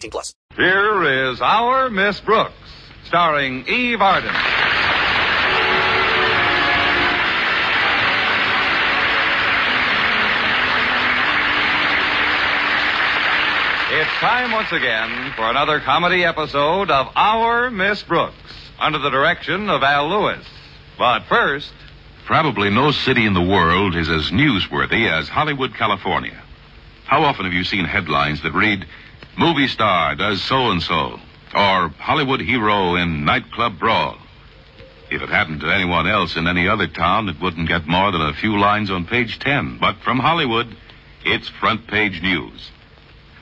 18 0.00 0.10
plus. 0.10 0.34
Here 0.56 1.30
is 1.30 1.42
our 1.42 1.90
Miss 1.90 2.20
Brooks, 2.20 2.54
starring 3.04 3.66
Eve 3.68 4.00
Arden. 4.00 4.34
It's 13.92 14.10
time 14.20 14.52
once 14.52 14.72
again 14.72 15.32
for 15.36 15.50
another 15.50 15.80
comedy 15.80 16.24
episode 16.24 16.90
of 16.90 17.08
Our 17.14 17.70
Miss 17.70 18.02
Brooks, 18.02 18.34
under 18.78 18.98
the 18.98 19.10
direction 19.10 19.68
of 19.68 19.82
Al 19.82 20.08
Lewis. 20.08 20.46
But 20.96 21.24
first, 21.28 21.72
Probably 22.24 22.70
no 22.70 22.92
city 22.92 23.26
in 23.26 23.34
the 23.34 23.42
world 23.42 23.96
is 23.96 24.08
as 24.08 24.30
newsworthy 24.30 25.10
as 25.10 25.28
Hollywood, 25.28 25.74
California. 25.74 26.40
How 27.04 27.24
often 27.24 27.44
have 27.44 27.52
you 27.52 27.64
seen 27.64 27.84
headlines 27.84 28.40
that 28.44 28.52
read, 28.52 28.86
Movie 29.38 29.68
star 29.68 30.14
does 30.14 30.42
so 30.42 30.70
and 30.70 30.82
so, 30.82 31.18
or 31.54 31.88
Hollywood 31.98 32.40
hero 32.40 32.96
in 32.96 33.24
nightclub 33.24 33.78
brawl? 33.78 34.18
If 35.10 35.22
it 35.22 35.28
happened 35.28 35.60
to 35.60 35.74
anyone 35.74 36.06
else 36.06 36.36
in 36.36 36.46
any 36.46 36.68
other 36.68 36.86
town, 36.86 37.28
it 37.28 37.40
wouldn't 37.40 37.68
get 37.68 37.86
more 37.86 38.12
than 38.12 38.20
a 38.20 38.34
few 38.34 38.58
lines 38.58 38.90
on 38.90 39.06
page 39.06 39.38
10. 39.38 39.78
But 39.80 39.96
from 39.98 40.18
Hollywood, 40.18 40.76
it's 41.24 41.48
front 41.48 41.86
page 41.88 42.22
news. 42.22 42.70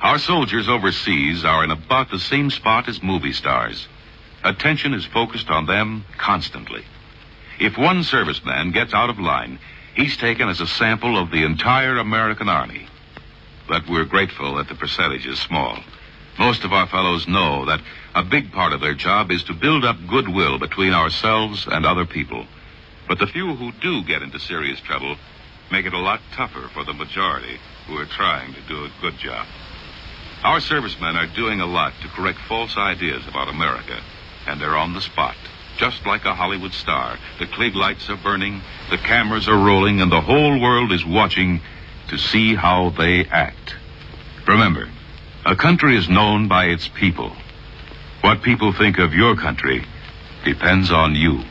Our 0.01 0.19
soldiers 0.19 0.69
overseas 0.69 1.45
are 1.45 1.65
in 1.65 1.71
about 1.71 2.11
the 2.11 2.21
same 2.21 2.51
spot 2.51 2.89
as 2.89 3.03
movie 3.03 3.33
stars. 3.33 3.87
Attention 4.45 4.95
is 4.95 5.05
focused 5.05 5.51
on 5.51 5.67
them 5.67 6.05
constantly. 6.17 6.85
If 7.59 7.77
one 7.77 8.03
serviceman 8.03 8.73
gets 8.73 8.95
out 8.95 9.11
of 9.11 9.19
line, 9.19 9.59
he's 9.95 10.17
taken 10.17 10.49
as 10.49 10.61
a 10.61 10.67
sample 10.67 11.19
of 11.19 11.31
the 11.31 11.45
entire 11.45 11.99
American 11.99 12.49
Army. 12.49 12.87
But 13.69 13.87
we're 13.89 14.07
grateful 14.07 14.57
that 14.57 14.69
the 14.69 14.75
percentage 14.75 15.27
is 15.27 15.39
small. 15.39 15.79
Most 16.39 16.65
of 16.65 16.73
our 16.73 16.87
fellows 16.87 17.29
know 17.29 17.67
that 17.67 17.83
a 18.15 18.25
big 18.25 18.51
part 18.51 18.73
of 18.73 18.81
their 18.81 18.95
job 18.95 19.31
is 19.31 19.45
to 19.45 19.53
build 19.53 19.85
up 19.85 19.99
goodwill 20.07 20.59
between 20.59 20.95
ourselves 20.95 21.67
and 21.71 21.85
other 21.85 22.07
people. 22.07 22.47
But 23.07 23.19
the 23.19 23.27
few 23.27 23.55
who 23.55 23.73
do 23.73 24.03
get 24.03 24.23
into 24.23 24.39
serious 24.39 24.81
trouble 24.81 25.17
make 25.71 25.85
it 25.85 25.93
a 25.93 25.99
lot 25.99 26.21
tougher 26.35 26.69
for 26.73 26.85
the 26.85 26.95
majority 26.95 27.59
who 27.87 27.97
are 27.99 28.07
trying 28.07 28.55
to 28.55 28.61
do 28.63 28.85
a 28.85 28.93
good 29.01 29.19
job. 29.19 29.47
Our 30.45 30.61
servicemen 30.61 31.17
are 31.17 31.27
doing 31.27 31.61
a 31.61 31.67
lot 31.67 31.93
to 32.01 32.09
correct 32.09 32.39
false 32.49 32.77
ideas 32.77 33.27
about 33.27 33.49
America, 33.49 34.01
and 34.47 34.61
they're 34.61 34.77
on 34.77 34.95
the 34.95 35.01
spot. 35.01 35.37
Just 35.77 36.07
like 36.07 36.25
a 36.25 36.35
Hollywood 36.35 36.73
star, 36.73 37.19
the 37.39 37.47
Klieg 37.47 37.75
lights 37.75 38.09
are 38.09 38.17
burning, 38.17 38.63
the 38.91 38.99
cameras 38.99 39.49
are 39.49 39.59
rolling, 39.59 40.01
and 40.01 40.11
the 40.11 40.21
whole 40.21 40.61
world 40.61 40.93
is 40.93 41.05
watching 41.05 41.61
to 42.09 42.19
see 42.19 42.55
how 42.55 42.91
they 42.91 43.25
act. 43.27 43.75
Remember, 44.47 44.89
a 45.45 45.55
country 45.55 45.97
is 45.97 46.09
known 46.09 46.49
by 46.49 46.67
its 46.67 46.89
people. 46.89 47.33
What 48.23 48.43
people 48.43 48.73
think 48.73 48.99
of 48.99 49.15
your 49.15 49.37
country 49.37 49.85
depends 50.45 50.91
on 50.91 51.15
you. 51.15 51.43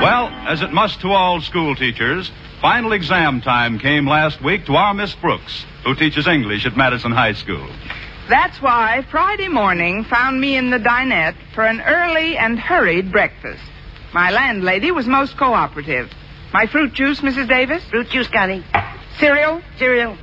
well, 0.00 0.28
as 0.46 0.62
it 0.62 0.72
must 0.72 1.00
to 1.00 1.10
all 1.10 1.40
school 1.40 1.74
teachers, 1.74 2.30
final 2.60 2.92
exam 2.92 3.40
time 3.40 3.78
came 3.78 4.06
last 4.06 4.42
week 4.42 4.64
to 4.66 4.76
our 4.76 4.94
Miss 4.94 5.14
Brooks, 5.14 5.64
who 5.84 5.94
teaches 5.94 6.26
English 6.26 6.66
at 6.66 6.76
Madison 6.76 7.12
High 7.12 7.34
School. 7.34 7.68
That's 8.28 8.60
why 8.60 9.06
Friday 9.10 9.48
morning 9.48 10.04
found 10.04 10.38
me 10.38 10.56
in 10.56 10.68
the 10.68 10.78
dinette 10.78 11.34
for 11.54 11.64
an 11.64 11.80
early 11.80 12.36
and 12.36 12.58
hurried 12.58 13.10
breakfast. 13.10 13.62
My 14.12 14.30
landlady 14.30 14.90
was 14.90 15.06
most 15.06 15.38
cooperative. 15.38 16.10
My 16.52 16.66
fruit 16.66 16.92
juice, 16.92 17.20
Mrs. 17.22 17.48
Davis? 17.48 17.82
Fruit 17.84 18.08
juice, 18.10 18.28
Connie. 18.28 18.62
Cereal? 19.18 19.62
Cereal. 19.78 20.18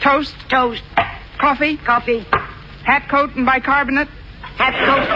Toast? 0.00 0.36
Toast. 0.48 0.82
Coffee? 1.38 1.76
Coffee. 1.78 2.24
Hat 2.84 3.08
coat 3.10 3.34
and 3.34 3.44
bicarbonate? 3.44 4.08
Hat 4.40 4.74
coat. 4.86 5.08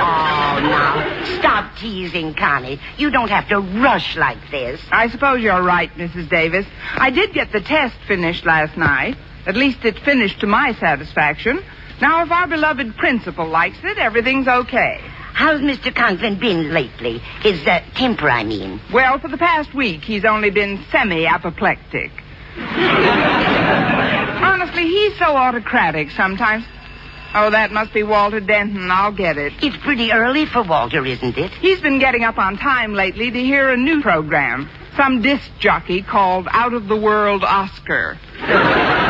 oh, 0.00 0.60
now. 0.62 1.24
Stop 1.38 1.76
teasing, 1.78 2.32
Connie. 2.34 2.80
You 2.96 3.10
don't 3.10 3.30
have 3.30 3.48
to 3.48 3.58
rush 3.58 4.16
like 4.16 4.50
this. 4.52 4.80
I 4.92 5.08
suppose 5.08 5.40
you're 5.42 5.62
right, 5.62 5.92
Mrs. 5.94 6.28
Davis. 6.28 6.64
I 6.94 7.10
did 7.10 7.32
get 7.32 7.50
the 7.50 7.60
test 7.60 7.96
finished 8.06 8.46
last 8.46 8.76
night. 8.76 9.16
At 9.46 9.56
least 9.56 9.84
it 9.84 9.98
finished 10.00 10.40
to 10.40 10.46
my 10.46 10.72
satisfaction. 10.74 11.62
Now, 12.00 12.22
if 12.24 12.30
our 12.30 12.46
beloved 12.46 12.96
principal 12.96 13.46
likes 13.46 13.76
it, 13.82 13.98
everything's 13.98 14.48
okay. 14.48 15.00
How's 15.34 15.60
Mr. 15.60 15.94
Conklin 15.94 16.38
been 16.38 16.72
lately? 16.72 17.18
His 17.40 17.66
uh, 17.66 17.80
temper, 17.94 18.30
I 18.30 18.44
mean. 18.44 18.80
Well, 18.92 19.18
for 19.18 19.28
the 19.28 19.36
past 19.36 19.74
week, 19.74 20.02
he's 20.02 20.24
only 20.24 20.50
been 20.50 20.82
semi-apoplectic. 20.90 22.10
Honestly, 22.56 22.84
he's 24.84 25.18
so 25.18 25.36
autocratic 25.36 26.12
sometimes. 26.12 26.64
Oh, 27.34 27.50
that 27.50 27.72
must 27.72 27.92
be 27.92 28.04
Walter 28.04 28.38
Denton. 28.38 28.92
I'll 28.92 29.10
get 29.10 29.36
it. 29.36 29.54
It's 29.60 29.76
pretty 29.78 30.12
early 30.12 30.46
for 30.46 30.62
Walter, 30.62 31.04
isn't 31.04 31.36
it? 31.36 31.50
He's 31.50 31.80
been 31.80 31.98
getting 31.98 32.22
up 32.22 32.38
on 32.38 32.56
time 32.56 32.94
lately 32.94 33.32
to 33.32 33.40
hear 33.40 33.70
a 33.70 33.76
new 33.76 34.00
program. 34.02 34.70
Some 34.96 35.20
disc 35.20 35.50
jockey 35.58 36.02
called 36.02 36.46
Out 36.50 36.74
of 36.74 36.86
the 36.86 36.96
World 36.96 37.42
Oscar. 37.42 38.16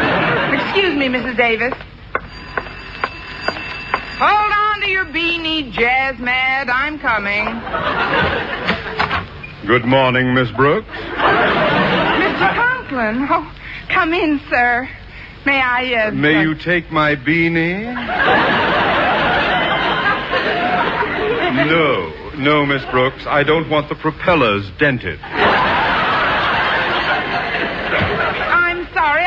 Excuse 0.75 0.99
me, 0.99 1.07
Mrs. 1.07 1.37
Davis. 1.37 1.73
Hold 4.19 4.53
on 4.53 4.81
to 4.81 4.89
your 4.89 5.05
beanie, 5.05 5.71
Jazz 5.71 6.19
Mad. 6.19 6.69
I'm 6.69 6.99
coming. 6.99 7.45
Good 9.69 9.85
morning, 9.85 10.35
Miss 10.35 10.51
Brooks. 10.51 10.89
Mr. 10.89 12.55
Conklin. 12.57 13.25
Oh, 13.31 13.55
come 13.89 14.15
in, 14.15 14.41
sir. 14.51 14.89
May 15.47 15.61
I, 15.61 16.09
uh... 16.09 16.11
May 16.11 16.39
uh, 16.39 16.43
you 16.43 16.57
take 16.57 16.91
my 16.91 17.15
beanie? 17.15 17.95
No, 21.55 22.35
no, 22.37 22.67
Miss 22.67 22.85
Brooks. 22.91 23.25
I 23.27 23.45
don't 23.45 23.71
want 23.71 23.89
the 23.89 23.95
propellers 23.95 24.69
dented. 24.81 25.21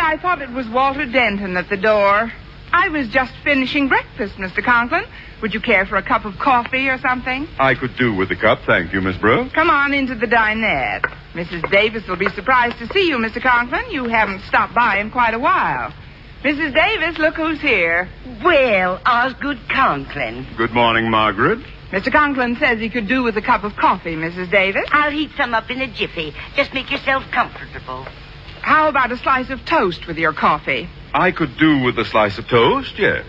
I 0.08 0.16
thought 0.16 0.42
it 0.42 0.50
was 0.52 0.66
Walter 0.70 1.06
Denton 1.06 1.58
at 1.58 1.68
the 1.68 1.76
door. 1.76 2.32
I 2.72 2.88
was 2.88 3.10
just 3.10 3.34
finishing 3.44 3.90
breakfast, 3.90 4.36
Mr. 4.36 4.64
Conklin. 4.64 5.04
Would 5.42 5.54
you 5.54 5.60
care 5.60 5.86
for 5.86 5.98
a 5.98 6.02
cup 6.02 6.24
of 6.24 6.40
coffee 6.40 6.88
or 6.88 6.98
something? 7.00 7.46
I 7.60 7.76
could 7.76 7.98
do 7.98 8.14
with 8.14 8.32
a 8.32 8.38
cup, 8.38 8.60
thank 8.66 8.94
you, 8.94 9.02
Miss 9.02 9.18
Brooks. 9.18 9.54
Come 9.54 9.70
on 9.70 9.94
into 9.94 10.16
the 10.16 10.26
dinette. 10.26 11.04
Mrs. 11.34 11.70
Davis 11.70 12.08
will 12.08 12.16
be 12.16 12.30
surprised 12.30 12.78
to 12.78 12.88
see 12.94 13.10
you, 13.10 13.18
Mr. 13.18 13.42
Conklin. 13.42 13.92
You 13.92 14.06
haven't 14.06 14.44
stopped 14.44 14.74
by 14.74 15.00
in 15.00 15.12
quite 15.12 15.34
a 15.34 15.40
while. 15.40 15.94
Mrs. 16.42 16.74
Davis, 16.74 17.18
look 17.18 17.36
who's 17.36 17.60
here. 17.60 18.08
Well, 18.42 19.02
Osgood 19.06 19.60
Conklin. 19.68 20.48
Good 20.56 20.72
morning, 20.72 21.12
Margaret. 21.12 21.60
Mr. 21.92 22.14
Conklin 22.14 22.56
says 22.56 22.80
he 22.80 22.90
could 22.90 23.10
do 23.10 23.24
with 23.24 23.36
a 23.36 23.42
cup 23.42 23.66
of 23.66 23.76
coffee, 23.76 24.16
Mrs. 24.16 24.50
Davis. 24.50 24.86
I'll 24.90 25.12
heat 25.12 25.32
some 25.36 25.54
up 25.54 25.70
in 25.70 25.82
a 25.82 25.88
jiffy. 25.88 26.34
Just 26.56 26.74
make 26.74 26.90
yourself 26.92 27.26
comfortable. 27.34 28.08
How 28.68 28.90
about 28.90 29.14
a 29.14 29.18
slice 29.18 29.50
of 29.50 29.64
toast 29.64 30.08
with 30.08 30.18
your 30.18 30.34
coffee? 30.34 30.90
I 31.14 31.32
could 31.32 31.58
do 31.58 31.84
with 31.84 31.98
a 32.00 32.04
slice 32.04 32.38
of 32.38 32.50
toast, 32.50 33.00
yes. 33.00 33.24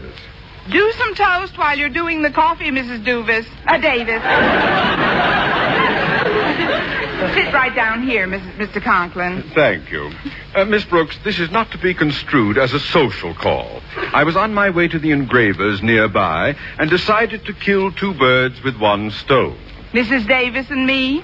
Do 0.69 0.93
some 0.99 1.14
toast 1.14 1.56
while 1.56 1.79
you're 1.79 1.90
doing 1.90 2.23
the 2.23 2.32
coffee, 2.32 2.73
Mrs. 2.73 3.05
Duvis. 3.05 3.46
Uh, 3.64 3.79
Davis. 3.79 4.20
Sit 7.37 7.55
right 7.55 7.73
down 7.73 8.02
here, 8.02 8.26
Mrs. 8.26 8.56
Mr. 8.56 8.82
Conklin. 8.82 9.44
Thank 9.55 9.93
you. 9.93 10.11
Uh, 10.56 10.64
Miss 10.64 10.85
Brooks, 10.85 11.17
this 11.23 11.38
is 11.38 11.52
not 11.52 11.70
to 11.70 11.79
be 11.79 11.94
construed 11.94 12.58
as 12.58 12.73
a 12.73 12.81
social 12.81 13.32
call. 13.32 13.81
I 14.12 14.25
was 14.25 14.37
on 14.37 14.52
my 14.52 14.70
way 14.70 14.88
to 14.88 14.99
the 14.99 15.12
engravers 15.12 15.84
nearby 15.84 16.56
and 16.81 16.91
decided 16.91 17.44
to 17.44 17.52
kill 17.52 17.93
two 17.93 18.12
birds 18.12 18.61
with 18.64 18.76
one 18.76 19.12
stone. 19.12 19.56
Mrs. 19.93 20.26
Davis 20.26 20.69
and 20.69 20.84
me. 20.84 21.23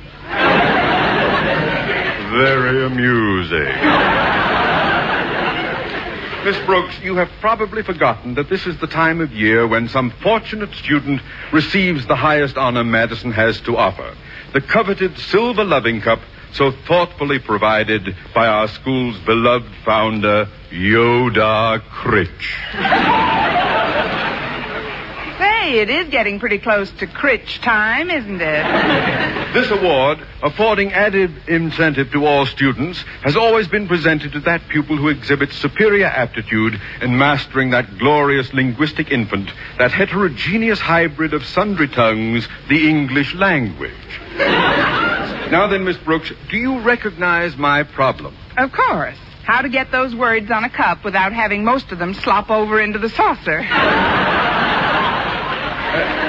Very 2.34 2.84
amusing. 2.84 3.74
Miss 6.44 6.66
Brooks, 6.66 6.98
you 7.00 7.14
have 7.14 7.30
probably 7.40 7.82
forgotten 7.84 8.34
that 8.34 8.48
this 8.50 8.66
is 8.66 8.76
the 8.80 8.88
time 8.88 9.20
of 9.20 9.32
year 9.32 9.68
when 9.68 9.88
some 9.88 10.10
fortunate 10.10 10.74
student 10.74 11.22
receives 11.52 12.06
the 12.06 12.16
highest 12.16 12.56
honor 12.56 12.82
Madison 12.82 13.30
has 13.30 13.60
to 13.62 13.76
offer 13.76 14.14
the 14.52 14.60
coveted 14.60 15.16
Silver 15.16 15.64
Loving 15.64 16.00
Cup 16.00 16.20
so 16.52 16.70
thoughtfully 16.70 17.38
provided 17.38 18.16
by 18.34 18.46
our 18.46 18.68
school's 18.68 19.18
beloved 19.20 19.72
founder, 19.84 20.48
Yodar 20.70 21.80
Critch. 21.80 23.63
Say, 25.74 25.80
it 25.80 25.90
is 25.90 26.08
getting 26.08 26.38
pretty 26.38 26.58
close 26.58 26.88
to 26.98 27.06
Critch 27.08 27.60
time, 27.60 28.08
isn't 28.08 28.40
it? 28.40 29.34
This 29.54 29.70
award, 29.70 30.18
affording 30.42 30.92
added 30.92 31.32
incentive 31.46 32.10
to 32.10 32.26
all 32.26 32.44
students, 32.44 33.00
has 33.22 33.36
always 33.36 33.68
been 33.68 33.86
presented 33.86 34.32
to 34.32 34.40
that 34.40 34.66
pupil 34.68 34.96
who 34.96 35.08
exhibits 35.08 35.56
superior 35.56 36.06
aptitude 36.06 36.80
in 37.00 37.16
mastering 37.16 37.70
that 37.70 37.98
glorious 37.98 38.52
linguistic 38.52 39.12
infant, 39.12 39.48
that 39.78 39.92
heterogeneous 39.92 40.80
hybrid 40.80 41.34
of 41.34 41.44
sundry 41.44 41.86
tongues, 41.86 42.48
the 42.68 42.88
English 42.88 43.32
language. 43.34 43.92
now 44.38 45.68
then, 45.68 45.84
Miss 45.84 45.98
Brooks, 45.98 46.32
do 46.50 46.56
you 46.56 46.80
recognize 46.80 47.56
my 47.56 47.84
problem? 47.84 48.36
Of 48.56 48.72
course. 48.72 49.18
How 49.44 49.62
to 49.62 49.68
get 49.68 49.92
those 49.92 50.16
words 50.16 50.50
on 50.50 50.64
a 50.64 50.70
cup 50.70 51.04
without 51.04 51.32
having 51.32 51.64
most 51.64 51.92
of 51.92 51.98
them 51.98 52.14
slop 52.14 52.50
over 52.50 52.80
into 52.80 52.98
the 52.98 53.10
saucer. 53.10 53.60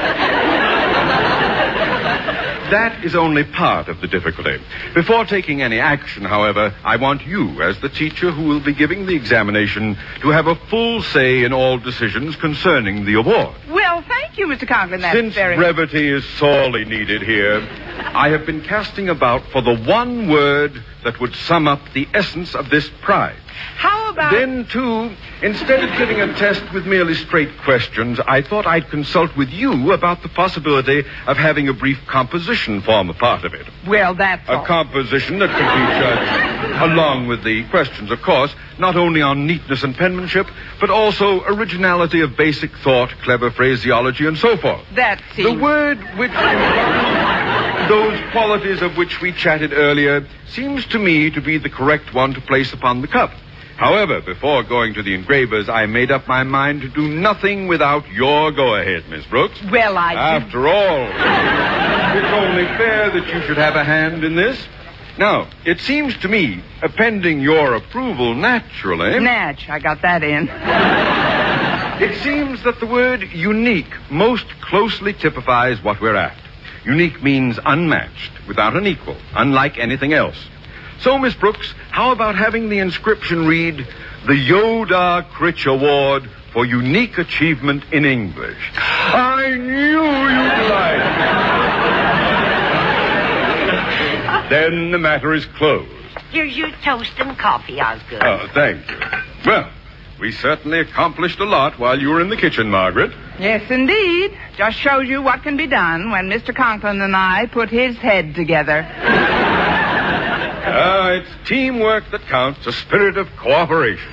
That 2.72 3.06
is 3.06 3.16
only 3.16 3.44
part 3.44 3.90
of 3.90 4.02
the 4.02 4.08
difficulty. 4.08 4.58
Before 4.96 5.24
taking 5.24 5.62
any 5.62 5.80
action, 5.80 6.24
however, 6.24 6.76
I 6.84 6.96
want 6.96 7.24
you, 7.24 7.62
as 7.62 7.80
the 7.80 7.90
teacher 7.90 8.32
who 8.32 8.48
will 8.48 8.60
be 8.60 8.74
giving 8.74 9.06
the 9.06 9.16
examination, 9.16 9.96
to 10.22 10.30
have 10.30 10.48
a 10.48 10.56
full 10.56 11.04
say 11.04 11.44
in 11.44 11.54
all 11.54 11.78
decisions 11.78 12.36
concerning 12.38 13.06
the 13.06 13.20
award. 13.20 13.56
Well, 13.70 14.02
thank 14.02 14.40
you, 14.40 14.48
Mr. 14.48 14.68
Conklin. 14.68 15.02
That's 15.02 15.14
very. 15.14 15.26
Since 15.26 15.36
very... 15.36 15.56
brevity 15.56 16.10
is 16.10 16.26
sorely 16.40 16.86
needed 16.86 17.22
here, 17.22 17.62
I 17.62 18.30
have 18.30 18.48
been 18.48 18.64
casting 18.64 19.10
about 19.10 19.44
for 19.52 19.62
the 19.62 19.76
one 19.76 20.28
word 20.28 20.84
that 21.04 21.20
would 21.20 21.36
sum 21.36 21.68
up 21.68 21.82
the 21.94 22.08
essence 22.16 22.56
of 22.56 22.72
this 22.72 22.90
prize. 23.02 23.38
How 23.76 24.05
about... 24.16 24.32
Then, 24.32 24.66
too, 24.66 25.12
instead 25.42 25.84
of 25.84 25.98
giving 25.98 26.22
a 26.22 26.34
test 26.36 26.64
with 26.74 26.86
merely 26.86 27.14
straight 27.14 27.50
questions, 27.64 28.20
I 28.26 28.42
thought 28.42 28.66
I'd 28.66 28.90
consult 28.90 29.36
with 29.36 29.50
you 29.50 29.92
about 29.92 30.24
the 30.24 30.30
possibility 30.30 31.04
of 31.28 31.38
having 31.38 31.68
a 31.68 31.74
brief 31.74 32.00
composition 32.08 32.82
form 32.82 33.10
a 33.10 33.14
part 33.14 33.44
of 33.44 33.54
it. 33.54 33.68
Well, 33.88 34.16
that's 34.16 34.48
A 34.48 34.58
all. 34.58 34.66
composition 34.66 35.40
that 35.40 35.50
could 35.50 35.60
be 35.60 35.86
judged, 36.00 36.92
along 36.92 37.28
with 37.28 37.44
the 37.44 37.68
questions, 37.70 38.10
of 38.10 38.22
course, 38.22 38.56
not 38.80 38.96
only 38.96 39.22
on 39.22 39.46
neatness 39.46 39.84
and 39.84 39.96
penmanship, 39.96 40.48
but 40.80 40.90
also 40.90 41.44
originality 41.44 42.22
of 42.22 42.36
basic 42.38 42.72
thought, 42.78 43.10
clever 43.24 43.52
phraseology, 43.52 44.26
and 44.26 44.38
so 44.38 44.58
forth. 44.58 44.82
That 44.96 45.22
The 45.36 45.54
word 45.54 46.00
which 46.18 46.32
those 47.90 48.20
qualities 48.32 48.82
of 48.82 48.98
which 48.98 49.22
we 49.22 49.32
chatted 49.32 49.74
earlier 49.74 50.26
seems 50.50 50.86
to 50.88 51.00
me 51.00 51.30
to 51.32 51.42
be 51.42 51.58
the 51.58 51.70
correct 51.70 52.14
one 52.14 52.34
to 52.34 52.42
place 52.42 52.74
upon 52.74 53.02
the 53.02 53.08
cup. 53.08 53.32
However, 53.77 54.22
before 54.22 54.63
going 54.63 54.94
to 54.94 55.04
the 55.04 55.13
engravers, 55.13 55.68
I 55.68 55.86
made 55.86 56.10
up 56.10 56.27
my 56.27 56.44
mind 56.44 56.81
to 56.81 56.89
do 56.89 57.10
nothing 57.10 57.68
without 57.68 58.07
your 58.10 58.51
go-ahead, 58.51 59.10
Miss 59.10 59.25
Brooks. 59.25 59.60
Well, 59.69 59.98
I... 59.98 60.13
After 60.13 60.68
all, 60.68 61.07
it's 62.18 62.33
only 62.33 62.66
fair 62.77 63.10
that 63.12 63.27
you 63.33 63.42
should 63.42 63.57
have 63.57 63.75
a 63.75 63.83
hand 63.83 64.24
in 64.24 64.36
this. 64.36 64.57
Now, 65.18 65.50
it 65.66 65.81
seems 65.81 66.18
to 66.19 66.30
me, 66.30 66.63
appending 66.81 67.42
your 67.42 67.75
approval 67.75 68.33
naturally, 68.33 69.19
Natch, 69.19 69.69
I 69.69 69.80
got 69.80 70.01
that 70.01 70.24
in. 70.24 70.50
it 72.01 72.21
seems 72.21 72.63
that 72.63 72.80
the 72.80 72.88
word 72.88 73.24
unique 73.33 73.94
most 74.10 74.45
closely 74.62 75.13
typifies 75.13 75.83
what 75.83 76.00
we're 76.00 76.16
after. 76.16 76.42
Unique 76.86 77.21
means 77.24 77.60
unmatched, 77.66 78.48
without 78.48 78.75
an 78.75 78.88
equal, 78.88 79.18
unlike 79.33 79.78
anything 79.78 80.13
else. 80.13 80.38
So, 81.00 81.18
Miss 81.18 81.36
Brooks, 81.36 81.74
how 81.92 82.12
about 82.12 82.36
having 82.36 82.69
the 82.69 82.80
inscription 82.80 83.45
read, 83.45 83.86
the 84.27 84.33
Yodar 84.33 85.24
Critch 85.30 85.65
Award 85.65 86.30
for 86.51 86.65
Unique 86.65 87.18
Achievement 87.18 87.83
in 87.92 88.06
English? 88.06 88.57
I 88.77 89.50
knew 89.56 90.03
you'd 90.03 90.69
like 90.71 91.01
it. 94.44 94.50
Then 94.50 94.92
the 94.92 94.97
matter 95.00 95.33
is 95.33 95.45
closed. 95.57 95.92
Here's 96.31 96.56
your 96.56 96.71
toast 96.83 97.12
and 97.18 97.38
coffee, 97.38 97.80
Osgood. 97.81 98.21
Oh, 98.24 98.47
thank 98.53 98.89
you. 98.89 98.97
Well, 99.45 99.69
we 100.19 100.31
certainly 100.31 100.80
accomplished 100.80 101.39
a 101.39 101.45
lot 101.45 101.77
while 101.80 102.00
you 102.00 102.09
were 102.09 102.21
in 102.21 102.30
the 102.30 102.38
kitchen, 102.38 102.69
Margaret. 102.69 103.12
Yes, 103.39 103.69
indeed. 103.69 104.38
Just 104.57 104.77
shows 104.77 105.07
you 105.09 105.21
what 105.21 105.44
can 105.44 105.57
be 105.57 105.68
done 105.68 106.09
when 106.12 106.30
Mr. 106.30 106.56
Conklin 106.56 107.01
and 107.01 107.15
I 107.15 107.47
put 107.47 107.69
his 107.69 107.97
head 107.97 108.33
together. 108.36 108.83
Ah, 110.68 111.12
it's 111.12 111.30
teamwork 111.48 112.10
that 112.10 112.22
counts, 112.22 112.66
a 112.66 112.74
spirit 112.74 113.18
of 113.18 113.28
cooperation. 113.38 114.12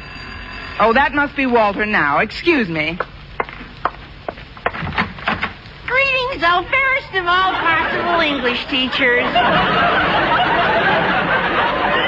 Oh, 0.80 0.92
that 0.92 1.14
must 1.14 1.34
be 1.34 1.46
Walter 1.46 1.86
now. 1.86 2.18
Excuse 2.18 2.68
me. 2.68 2.98
Greetings, 5.86 6.42
oh, 6.44 6.66
fairest 6.70 7.14
of 7.14 7.26
all 7.26 7.52
possible 7.54 8.20
English 8.20 8.66
teachers. 8.66 9.24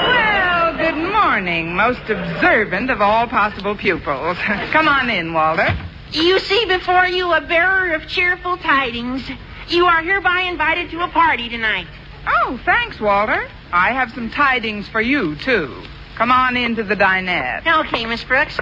Well, 0.05 0.77
good 0.77 1.11
morning, 1.11 1.75
most 1.75 2.01
observant 2.07 2.91
of 2.91 3.01
all 3.01 3.25
possible 3.27 3.75
pupils. 3.75 4.37
Come 4.71 4.87
on 4.87 5.09
in, 5.09 5.33
Walter. 5.33 5.75
You 6.11 6.37
see 6.37 6.65
before 6.67 7.07
you 7.07 7.33
a 7.33 7.41
bearer 7.41 7.95
of 7.95 8.07
cheerful 8.07 8.57
tidings. 8.57 9.27
You 9.69 9.87
are 9.87 10.03
hereby 10.03 10.41
invited 10.41 10.91
to 10.91 11.01
a 11.01 11.07
party 11.07 11.49
tonight. 11.49 11.87
Oh, 12.27 12.59
thanks, 12.65 12.99
Walter. 12.99 13.47
I 13.71 13.91
have 13.93 14.11
some 14.11 14.29
tidings 14.31 14.87
for 14.87 15.01
you, 15.01 15.35
too. 15.37 15.83
Come 16.15 16.31
on 16.31 16.57
into 16.57 16.83
the 16.83 16.95
dinette. 16.95 17.65
Okay, 17.85 18.05
Miss 18.05 18.23
Brooks. 18.23 18.57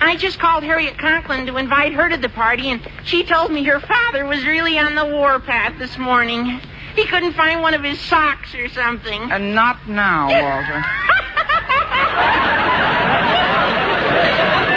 I 0.00 0.16
just 0.16 0.38
called 0.38 0.64
Harriet 0.64 0.98
Conklin 0.98 1.46
to 1.46 1.56
invite 1.56 1.92
her 1.92 2.08
to 2.08 2.16
the 2.16 2.28
party, 2.30 2.70
and 2.70 2.80
she 3.04 3.24
told 3.24 3.50
me 3.52 3.64
her 3.64 3.80
father 3.80 4.24
was 4.26 4.44
really 4.44 4.78
on 4.78 4.94
the 4.94 5.04
warpath 5.04 5.78
this 5.78 5.96
morning. 5.98 6.60
He 6.96 7.06
couldn't 7.06 7.34
find 7.34 7.62
one 7.62 7.74
of 7.74 7.82
his 7.82 8.00
socks 8.00 8.54
or 8.54 8.68
something. 8.68 9.30
And 9.30 9.54
not 9.54 9.88
now, 9.88 10.28
Walter. 10.28 10.84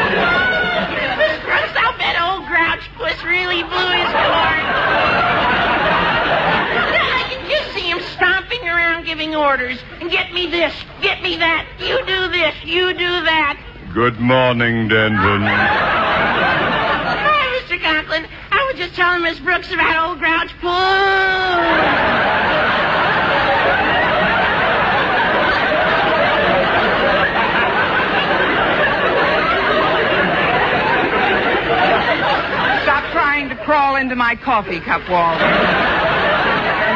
Miss 0.04 1.40
Brooks, 1.44 1.72
I'll 1.78 1.98
bet 1.98 2.20
old 2.22 2.46
Grouch 2.48 2.84
Puss 2.98 3.24
really 3.24 3.64
blew 3.64 3.92
his 3.96 4.12
horn. 4.12 4.66
I 7.00 7.24
can 7.30 7.50
just 7.50 7.74
see 7.74 7.90
him 7.90 8.02
stomping 8.16 8.68
around 8.68 9.06
giving 9.06 9.34
orders. 9.54 9.78
And 10.02 10.10
get 10.10 10.34
me 10.34 10.48
this, 10.48 10.74
get 11.04 11.22
me 11.22 11.38
that, 11.38 11.68
you 11.78 12.04
do 12.08 12.28
this, 12.30 12.56
you 12.66 12.92
do 12.94 12.98
that. 12.98 13.56
Good 13.94 14.20
morning, 14.20 14.88
Denton. 14.88 15.44
Hi, 17.14 17.62
Mr. 17.62 17.80
Conklin. 17.80 18.26
I 18.50 18.66
was 18.66 18.78
just 18.78 18.96
telling 18.96 19.22
Miss 19.22 19.40
Brooks 19.40 19.72
about 19.72 20.10
old 20.10 20.18
Grouch 20.18 20.50
Puss. 20.60 20.72
Stop 32.82 33.04
trying 33.12 33.50
to 33.50 33.56
crawl 33.58 33.98
into 33.98 34.16
my 34.16 34.36
coffee 34.36 34.80
cup, 34.80 35.08
Walter. 35.08 35.93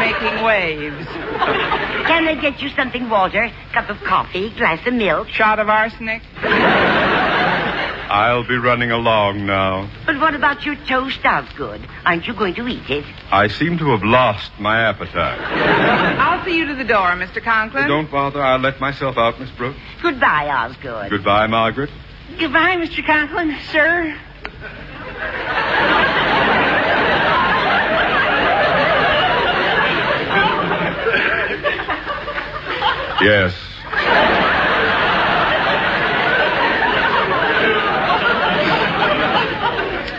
You're 0.07 0.21
making 0.21 0.43
waves. 0.45 1.07
Can 1.07 2.27
I 2.27 2.35
get 2.39 2.61
you 2.61 2.69
something, 2.69 3.09
Walter? 3.09 3.51
Cup 3.73 3.89
of 3.89 3.97
coffee, 4.03 4.49
glass 4.51 4.85
of 4.87 4.93
milk. 4.93 5.27
Shot 5.29 5.59
of 5.59 5.69
arsenic. 5.69 6.21
I'll 8.09 8.47
be 8.47 8.55
running 8.57 8.91
along 8.91 9.45
now. 9.45 9.89
But 10.05 10.19
what 10.19 10.33
about 10.33 10.65
your 10.65 10.75
toast, 10.87 11.19
Osgood? 11.25 11.85
Aren't 12.05 12.25
you 12.25 12.33
going 12.33 12.55
to 12.55 12.65
eat 12.67 12.89
it? 12.89 13.03
I 13.31 13.49
seem 13.49 13.77
to 13.79 13.89
have 13.91 14.03
lost 14.03 14.51
my 14.59 14.87
appetite. 14.87 15.39
I'll 16.17 16.43
see 16.45 16.57
you 16.57 16.65
to 16.67 16.75
the 16.75 16.85
door, 16.85 17.09
Mr. 17.11 17.43
Conklin. 17.43 17.87
Don't 17.89 18.09
bother. 18.09 18.41
I'll 18.41 18.59
let 18.59 18.79
myself 18.79 19.17
out, 19.17 19.39
Miss 19.41 19.49
Brooks. 19.51 19.77
Goodbye, 20.01 20.47
Osgood. 20.47 21.09
Goodbye, 21.09 21.47
Margaret. 21.47 21.89
Goodbye, 22.39 22.77
Mr. 22.77 23.05
Conklin, 23.05 23.57
sir. 23.71 24.17
Yes. 33.21 33.53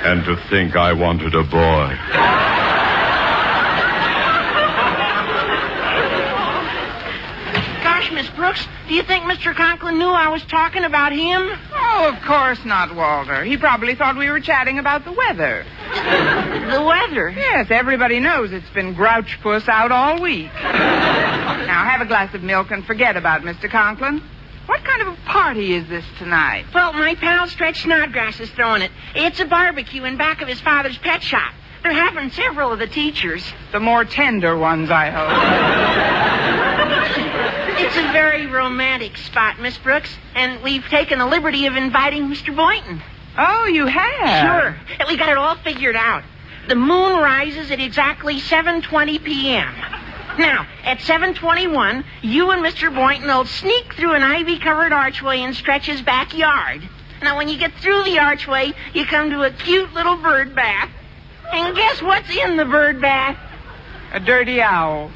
And 0.04 0.24
to 0.24 0.36
think 0.48 0.74
I 0.74 0.92
wanted 0.94 1.34
a 1.34 1.42
boy. 1.42 1.94
Gosh, 7.82 8.10
Miss 8.12 8.28
Brooks, 8.30 8.66
do 8.88 8.94
you 8.94 9.02
think 9.02 9.24
Mr. 9.24 9.54
Conklin 9.54 9.98
knew 9.98 10.08
I 10.08 10.28
was 10.28 10.42
talking 10.44 10.84
about 10.84 11.12
him? 11.12 11.50
Oh, 11.74 12.12
of 12.14 12.22
course 12.24 12.64
not, 12.64 12.94
Walter. 12.94 13.44
He 13.44 13.56
probably 13.56 13.94
thought 13.94 14.16
we 14.16 14.30
were 14.30 14.40
chatting 14.40 14.78
about 14.78 15.04
the 15.04 15.12
weather. 15.12 15.64
The 15.94 16.82
weather? 16.82 17.30
Yes, 17.30 17.66
everybody 17.70 18.20
knows 18.20 18.52
it's 18.52 18.70
been 18.70 18.94
grouch 18.94 19.38
puss 19.42 19.68
out 19.68 19.92
all 19.92 20.20
week. 20.22 20.50
Now, 21.66 21.84
have 21.84 22.00
a 22.00 22.06
glass 22.06 22.34
of 22.34 22.42
milk 22.42 22.70
and 22.70 22.84
forget 22.84 23.16
about 23.16 23.42
Mr. 23.42 23.70
Conklin. 23.70 24.22
What 24.66 24.84
kind 24.84 25.02
of 25.02 25.08
a 25.08 25.16
party 25.26 25.74
is 25.74 25.88
this 25.88 26.04
tonight? 26.18 26.66
Well, 26.74 26.92
my 26.92 27.14
pal 27.14 27.46
Stretch 27.46 27.82
Snodgrass 27.82 28.38
is 28.40 28.50
throwing 28.50 28.82
it. 28.82 28.90
It's 29.14 29.40
a 29.40 29.46
barbecue 29.46 30.04
in 30.04 30.16
back 30.18 30.42
of 30.42 30.48
his 30.48 30.60
father's 30.60 30.98
pet 30.98 31.22
shop. 31.22 31.54
They're 31.82 31.92
having 31.92 32.30
several 32.30 32.72
of 32.72 32.78
the 32.78 32.86
teachers. 32.86 33.42
The 33.72 33.80
more 33.80 34.04
tender 34.04 34.58
ones, 34.58 34.90
I 34.90 35.10
hope. 35.10 36.38
It's 37.80 37.96
a 37.96 38.12
very 38.12 38.46
romantic 38.46 39.16
spot, 39.16 39.60
Miss 39.60 39.78
Brooks, 39.78 40.10
and 40.34 40.62
we've 40.64 40.84
taken 40.88 41.20
the 41.20 41.26
liberty 41.26 41.66
of 41.66 41.76
inviting 41.76 42.24
Mr. 42.24 42.54
Boynton. 42.54 43.00
Oh, 43.38 43.66
you 43.66 43.86
have? 43.86 44.46
Sure. 44.46 44.76
And 44.98 45.08
we 45.08 45.16
got 45.16 45.28
it 45.28 45.38
all 45.38 45.54
figured 45.56 45.94
out. 45.94 46.24
The 46.68 46.74
moon 46.74 47.18
rises 47.22 47.70
at 47.70 47.80
exactly 47.80 48.40
7:20 48.40 49.22
p.m. 49.24 49.72
Now, 50.38 50.68
at 50.84 51.00
7:21, 51.00 52.04
you 52.22 52.50
and 52.52 52.64
Mr. 52.64 52.94
Boynton 52.94 53.26
will 53.26 53.44
sneak 53.44 53.94
through 53.94 54.14
an 54.14 54.22
ivy-covered 54.22 54.92
archway 54.92 55.40
in 55.40 55.52
Stretch's 55.52 56.00
backyard. 56.00 56.88
Now, 57.20 57.36
when 57.36 57.48
you 57.48 57.58
get 57.58 57.74
through 57.74 58.04
the 58.04 58.20
archway, 58.20 58.72
you 58.94 59.04
come 59.04 59.30
to 59.30 59.42
a 59.42 59.50
cute 59.50 59.92
little 59.94 60.14
bird 60.14 60.54
bath. 60.54 60.90
And 61.52 61.74
guess 61.74 62.00
what's 62.00 62.30
in 62.30 62.56
the 62.56 62.64
bird 62.64 63.00
bath? 63.00 63.36
A 64.12 64.20
dirty 64.20 64.62
owl. 64.62 65.10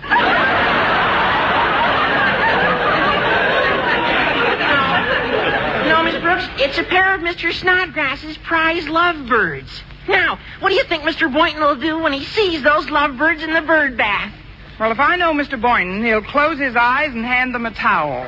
No, 5.86 6.02
Miss 6.02 6.20
Brooks, 6.20 6.48
it's 6.58 6.78
a 6.78 6.82
pair 6.82 7.14
of 7.14 7.20
Mr. 7.20 7.52
Snodgrass's 7.52 8.38
prize 8.38 8.88
lovebirds. 8.88 9.84
Now, 10.08 10.40
what 10.58 10.70
do 10.70 10.74
you 10.74 10.84
think 10.84 11.04
Mr. 11.04 11.32
Boynton 11.32 11.62
will 11.62 11.76
do 11.76 11.98
when 12.00 12.12
he 12.12 12.24
sees 12.24 12.62
those 12.62 12.90
lovebirds 12.90 13.44
in 13.44 13.52
the 13.52 13.62
bird 13.62 13.96
bath? 13.96 14.32
Well, 14.82 14.90
if 14.90 14.98
I 14.98 15.14
know 15.14 15.32
Mr. 15.32 15.62
Boynton, 15.62 16.04
he'll 16.04 16.22
close 16.22 16.58
his 16.58 16.74
eyes 16.74 17.14
and 17.14 17.24
hand 17.24 17.54
them 17.54 17.66
a 17.66 17.70
towel. 17.70 18.24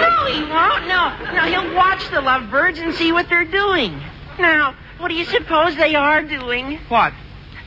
No, 0.00 0.24
he 0.32 0.40
won't. 0.50 0.88
No. 0.88 1.34
No, 1.34 1.42
he'll 1.42 1.74
watch 1.74 2.08
the 2.10 2.22
lovebirds 2.22 2.78
and 2.78 2.94
see 2.94 3.12
what 3.12 3.28
they're 3.28 3.44
doing. 3.44 4.00
Now, 4.38 4.74
what 4.96 5.08
do 5.08 5.14
you 5.16 5.26
suppose 5.26 5.76
they 5.76 5.94
are 5.94 6.22
doing? 6.22 6.78
What? 6.88 7.12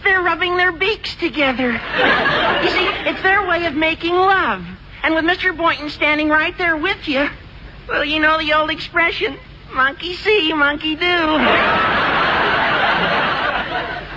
They're 0.04 0.24
rubbing 0.24 0.58
their 0.58 0.72
beaks 0.72 1.14
together. 1.18 1.70
you 1.70 2.70
see, 2.72 2.88
it's 3.08 3.22
their 3.22 3.48
way 3.48 3.68
of 3.68 3.76
making 3.76 4.16
love. 4.16 4.66
And 5.08 5.16
with 5.16 5.24
Mr. 5.24 5.56
Boynton 5.56 5.90
standing 5.90 6.28
right 6.28 6.54
there 6.58 6.76
with 6.76 7.08
you, 7.08 7.30
well, 7.88 8.04
you 8.04 8.20
know 8.20 8.38
the 8.40 8.52
old 8.52 8.70
expression, 8.70 9.40
monkey 9.72 10.16
see, 10.16 10.52
monkey 10.52 10.98
do. 10.98 11.06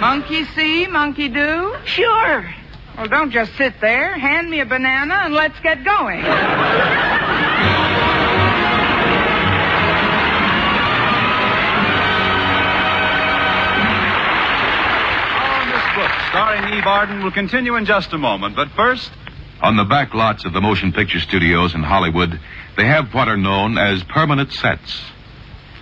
Monkey 0.01 0.47
see, 0.47 0.89
monkey 0.89 1.29
do? 1.29 1.77
Sure. 1.85 2.53
Well, 2.97 3.07
don't 3.07 3.31
just 3.31 3.57
sit 3.57 3.81
there. 3.81 4.19
Hand 4.19 4.51
me 4.51 4.59
a 4.59 4.67
banana 4.67 5.15
and 5.15 5.33
let's 5.33 5.61
get 5.61 5.85
going. 5.85 6.25
Oh, 15.39 15.67
Miss 15.71 15.95
Brooks, 15.95 16.27
starring 16.31 16.75
Eve 16.77 16.85
Arden, 16.85 17.23
will 17.23 17.31
continue 17.31 17.77
in 17.77 17.85
just 17.85 18.13
a 18.13 18.19
moment. 18.19 18.57
But 18.57 18.71
first, 18.71 19.13
On 19.63 19.77
the 19.77 19.85
back 19.85 20.15
lots 20.15 20.47
of 20.47 20.55
the 20.55 20.61
motion 20.61 20.91
picture 20.91 21.21
studios 21.21 21.75
in 21.75 21.83
Hollywood, 21.83 22.41
they 22.79 22.87
have 22.87 23.13
what 23.13 23.29
are 23.29 23.37
known 23.37 23.77
as 23.77 24.03
permanent 24.05 24.53
sets. 24.53 25.03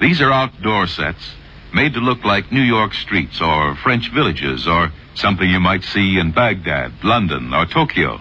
These 0.00 0.20
are 0.20 0.32
outdoor 0.32 0.88
sets 0.88 1.34
made 1.72 1.92
to 1.92 2.00
look 2.00 2.24
like 2.24 2.50
New 2.50 2.62
York 2.62 2.92
streets 2.94 3.40
or 3.40 3.76
French 3.76 4.10
villages 4.12 4.66
or 4.66 4.90
something 5.14 5.48
you 5.48 5.60
might 5.60 5.84
see 5.84 6.18
in 6.18 6.32
Baghdad, 6.32 6.92
London, 7.04 7.54
or 7.54 7.66
Tokyo. 7.66 8.20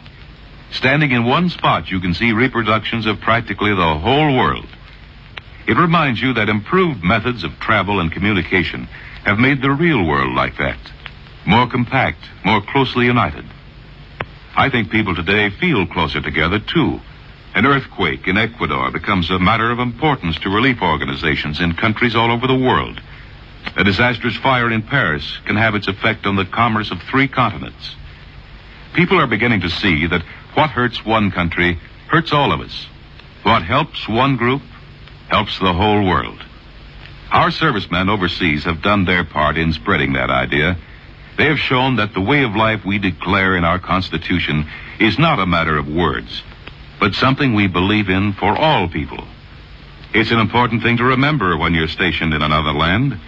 Standing 0.72 1.12
in 1.12 1.26
one 1.26 1.50
spot, 1.50 1.90
you 1.90 2.00
can 2.00 2.14
see 2.14 2.34
reproductions 2.34 3.06
of 3.06 3.20
practically 3.22 3.74
the 3.74 3.98
whole 3.98 4.36
world. 4.38 4.68
It 5.68 5.78
reminds 5.78 6.22
you 6.22 6.34
that 6.34 6.50
improved 6.50 7.04
methods 7.04 7.44
of 7.44 7.60
travel 7.60 8.00
and 8.00 8.12
communication 8.12 8.88
have 9.24 9.40
made 9.40 9.62
the 9.62 9.72
real 9.72 10.06
world 10.06 10.36
like 10.36 10.58
that. 10.58 10.80
More 11.46 11.68
compact, 11.68 12.20
more 12.46 12.62
closely 12.62 13.06
united. 13.06 13.46
I 14.58 14.72
think 14.72 14.90
people 14.90 15.14
today 15.14 15.52
feel 15.52 15.86
closer 15.86 16.20
together, 16.20 16.60
too. 16.60 17.00
An 17.54 17.68
earthquake 17.68 18.28
in 18.28 18.38
Ecuador 18.38 18.90
becomes 18.92 19.30
a 19.30 19.38
matter 19.38 19.70
of 19.70 19.78
importance 19.78 20.38
to 20.40 20.50
relief 20.50 20.82
organizations 20.82 21.60
in 21.60 21.74
countries 21.74 22.16
all 22.16 22.32
over 22.32 22.48
the 22.48 22.58
world. 22.58 23.00
A 23.76 23.84
disastrous 23.84 24.36
fire 24.38 24.72
in 24.72 24.82
Paris 24.82 25.38
can 25.46 25.58
have 25.58 25.76
its 25.76 25.88
effect 25.88 26.26
on 26.26 26.36
the 26.36 26.46
commerce 26.46 26.90
of 26.90 27.00
three 27.04 27.28
continents. 27.28 27.96
People 28.96 29.20
are 29.20 29.28
beginning 29.28 29.62
to 29.62 29.70
see 29.70 30.08
that 30.08 30.24
what 30.56 30.72
hurts 30.72 31.06
one 31.06 31.30
country 31.30 31.80
hurts 32.08 32.34
all 32.34 32.52
of 32.52 32.60
us. 32.60 32.88
What 33.44 33.62
helps 33.62 34.10
one 34.10 34.38
group 34.38 34.64
helps 35.30 35.60
the 35.60 35.74
whole 35.74 36.04
world. 36.04 36.44
Our 37.32 37.52
servicemen 37.52 38.10
overseas 38.10 38.64
have 38.64 38.82
done 38.82 39.06
their 39.06 39.24
part 39.24 39.56
in 39.56 39.72
spreading 39.74 40.14
that 40.14 40.32
idea. 40.32 40.78
They 41.38 41.46
have 41.46 41.60
shown 41.60 41.98
that 41.98 42.13
the 42.13 42.22
way 42.22 42.44
of 42.44 42.56
life 42.56 42.84
we 42.84 42.98
declare 42.98 43.56
in 43.56 43.63
our 43.63 43.79
Constitution 43.79 44.67
is 45.00 45.20
not 45.20 45.39
a 45.39 45.46
matter 45.46 45.77
of 45.77 45.88
words, 45.88 46.41
but 47.00 47.13
something 47.13 47.53
we 47.53 47.67
believe 47.67 48.10
in 48.10 48.34
for 48.34 48.58
all 48.58 48.88
people. 48.88 49.24
It's 50.13 50.32
an 50.32 50.39
important 50.39 50.82
thing 50.82 50.98
to 50.98 51.03
remember 51.03 51.56
when 51.58 51.75
you're 51.75 51.88
stationed 51.88 52.34
in 52.34 52.41
another 52.41 52.74
land. 52.74 53.20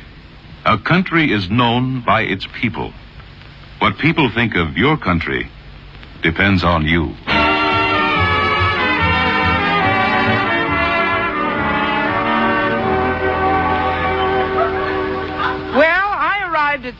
A 0.65 0.77
country 0.77 1.31
is 1.31 1.49
known 1.49 2.01
by 2.01 2.21
its 2.23 2.47
people. 2.59 2.93
What 3.77 3.99
people 3.99 4.29
think 4.31 4.55
of 4.55 4.75
your 4.75 4.97
country 4.97 5.49
depends 6.23 6.63
on 6.63 6.85
you. 6.85 7.15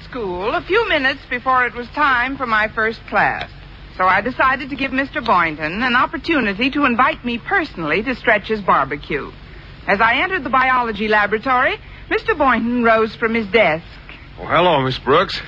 School 0.10 0.56
a 0.56 0.62
few 0.62 0.90
minutes 0.90 1.22
before 1.30 1.66
it 1.66 1.74
was 1.76 1.88
time 1.90 2.36
for 2.38 2.46
my 2.46 2.68
first 2.70 3.00
class. 3.08 3.50
So 3.98 4.06
I 4.06 4.22
decided 4.22 4.70
to 4.70 4.76
give 4.76 4.92
Mr. 4.92 5.24
Boynton 5.24 5.84
an 5.84 5.96
opportunity 5.96 6.72
to 6.72 6.86
invite 6.86 7.24
me 7.24 7.38
personally 7.38 8.02
to 8.04 8.16
Stretch's 8.16 8.62
barbecue. 8.62 9.32
As 9.88 10.02
I 10.02 10.22
entered 10.22 10.44
the 10.44 10.50
biology 10.50 11.08
laboratory, 11.08 11.78
Mr. 12.10 12.38
Boynton 12.38 12.84
rose 12.84 13.16
from 13.16 13.34
his 13.36 13.48
desk. 13.48 13.86
Oh, 14.40 14.46
hello, 14.46 14.82
Miss 14.82 14.98
Brooks. 15.00 15.40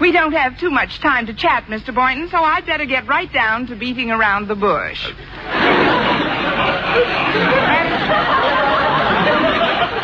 We 0.00 0.12
don't 0.12 0.32
have 0.32 0.58
too 0.58 0.70
much 0.70 0.98
time 1.00 1.26
to 1.26 1.34
chat, 1.34 1.64
Mr. 1.64 1.94
Boynton, 1.94 2.28
so 2.28 2.38
I'd 2.38 2.66
better 2.66 2.84
get 2.84 3.06
right 3.08 3.32
down 3.32 3.66
to 3.68 3.76
beating 3.76 4.10
around 4.10 4.48
the 4.48 4.56
bush. 4.56 5.12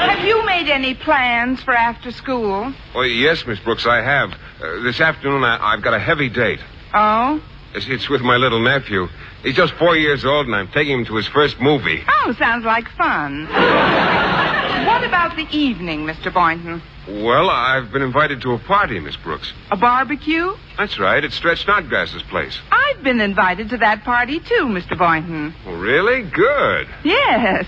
Have 0.01 0.25
you 0.27 0.45
made 0.63 0.71
any 0.71 0.95
plans 0.95 1.63
for 1.63 1.73
after 1.73 2.11
school? 2.11 2.73
Oh, 2.95 3.03
yes, 3.03 3.47
Miss 3.47 3.59
Brooks, 3.61 3.87
I 3.87 4.03
have. 4.03 4.33
Uh, 4.33 4.83
this 4.83 5.01
afternoon, 5.01 5.43
I, 5.43 5.73
I've 5.73 5.83
got 5.83 5.95
a 5.95 5.99
heavy 5.99 6.29
date. 6.29 6.61
Oh? 6.93 7.43
It's, 7.75 7.87
it's 7.89 8.11
with 8.11 8.21
my 8.21 8.37
little 8.37 8.61
nephew. 8.61 9.07
He's 9.43 9.55
just 9.55 9.73
four 9.75 9.97
years 9.97 10.25
old, 10.25 10.47
and 10.47 10.55
I'm 10.55 10.69
taking 10.69 10.99
him 10.99 11.05
to 11.07 11.15
his 11.17 11.27
first 11.29 11.59
movie. 11.61 12.05
Oh, 12.07 12.35
sounds 12.39 12.67
like 12.67 12.91
fun. 12.91 13.47
what 14.87 15.03
about 15.05 15.35
the 15.37 15.47
evening, 15.51 16.01
Mr. 16.01 16.33
Boynton? 16.33 16.83
Well, 17.09 17.49
I've 17.49 17.91
been 17.91 18.03
invited 18.03 18.43
to 18.43 18.53
a 18.53 18.59
party, 18.59 19.01
Miss 19.01 19.17
Brooks. 19.17 19.51
A 19.71 19.77
barbecue? 19.79 20.53
That's 20.77 20.99
right. 20.99 21.25
It's 21.25 21.37
Stretch 21.37 21.65
Snodgrass's 21.65 22.23
place. 22.25 22.59
I've 22.71 23.03
been 23.03 23.21
invited 23.23 23.71
to 23.71 23.79
that 23.79 24.05
party, 24.05 24.41
too, 24.41 24.67
Mr. 24.67 24.99
Boynton. 24.99 25.55
Oh, 25.65 25.81
really? 25.81 26.23
Good. 26.23 26.87
Yes. 27.03 27.65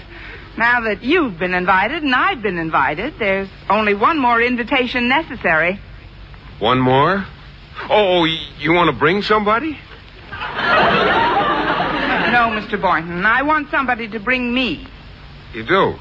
Now 0.56 0.82
that 0.82 1.02
you've 1.02 1.38
been 1.38 1.54
invited 1.54 2.02
and 2.02 2.14
I've 2.14 2.42
been 2.42 2.58
invited, 2.58 3.14
there's 3.18 3.48
only 3.70 3.94
one 3.94 4.18
more 4.18 4.40
invitation 4.40 5.08
necessary. 5.08 5.80
One 6.58 6.78
more? 6.78 7.24
Oh, 7.88 8.24
you 8.24 8.72
want 8.72 8.90
to 8.90 8.96
bring 8.98 9.22
somebody? 9.22 9.78
No, 12.32 12.48
Mr. 12.48 12.80
Boynton. 12.80 13.24
I 13.24 13.42
want 13.42 13.70
somebody 13.70 14.08
to 14.08 14.20
bring 14.20 14.52
me. 14.52 14.86
You 15.54 15.64
do? 15.64 15.94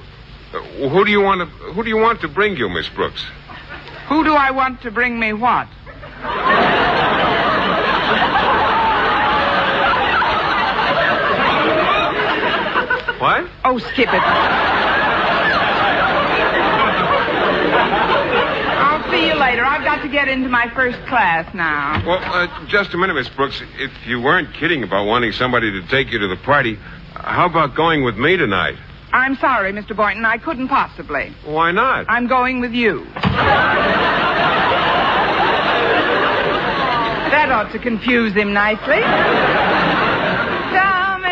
Uh, 0.54 0.90
who 0.90 1.06
do 1.06 1.12
you 1.12 1.22
want 1.22 1.42
to 1.42 1.46
Who 1.74 1.84
do 1.84 1.90
you 1.90 1.98
want 1.98 2.22
to 2.22 2.28
bring 2.28 2.58
you, 2.58 2.70
Miss 2.70 2.88
Brooks? 2.90 3.26
Who 4.10 4.24
do 4.24 4.34
I 4.34 4.52
want 4.52 4.82
to 4.82 4.92
bring 4.92 5.18
me 5.20 5.34
what? 5.34 5.68
What? 13.22 13.46
Oh, 13.72 13.78
skip 13.80 14.10
it. 14.10 14.22
I'll 18.84 19.10
see 19.10 19.28
you 19.28 19.36
later. 19.36 19.64
I've 19.64 19.86
got 19.86 20.02
to 20.02 20.10
get 20.10 20.28
into 20.28 20.50
my 20.50 20.70
first 20.76 20.98
class 21.08 21.48
now. 21.56 22.04
Well, 22.06 22.20
uh, 22.22 22.66
just 22.68 22.94
a 22.94 22.98
minute, 22.98 23.14
Miss 23.14 23.30
Brooks. 23.30 23.62
If 23.78 23.92
you 24.06 24.20
weren't 24.20 24.54
kidding 24.54 24.84
about 24.84 25.06
wanting 25.06 25.32
somebody 25.32 25.72
to 25.72 25.88
take 25.88 26.12
you 26.12 26.20
to 26.20 26.28
the 26.28 26.36
party, 26.44 26.76
how 27.16 27.46
about 27.50 27.74
going 27.74 28.04
with 28.04 28.18
me 28.18 28.36
tonight? 28.36 28.76
I'm 29.14 29.38
sorry, 29.38 29.72
Mr. 29.72 29.96
Boynton. 29.96 30.26
I 30.26 30.38
couldn't 30.38 30.68
possibly. 30.68 31.34
Why 31.46 31.72
not? 31.72 32.08
I'm 32.10 32.28
going 32.28 32.60
with 32.60 32.74
you. 32.74 33.08
That 37.32 37.50
ought 37.50 37.72
to 37.72 37.80
confuse 37.80 38.34
him 38.34 38.52
nicely. 38.54 39.00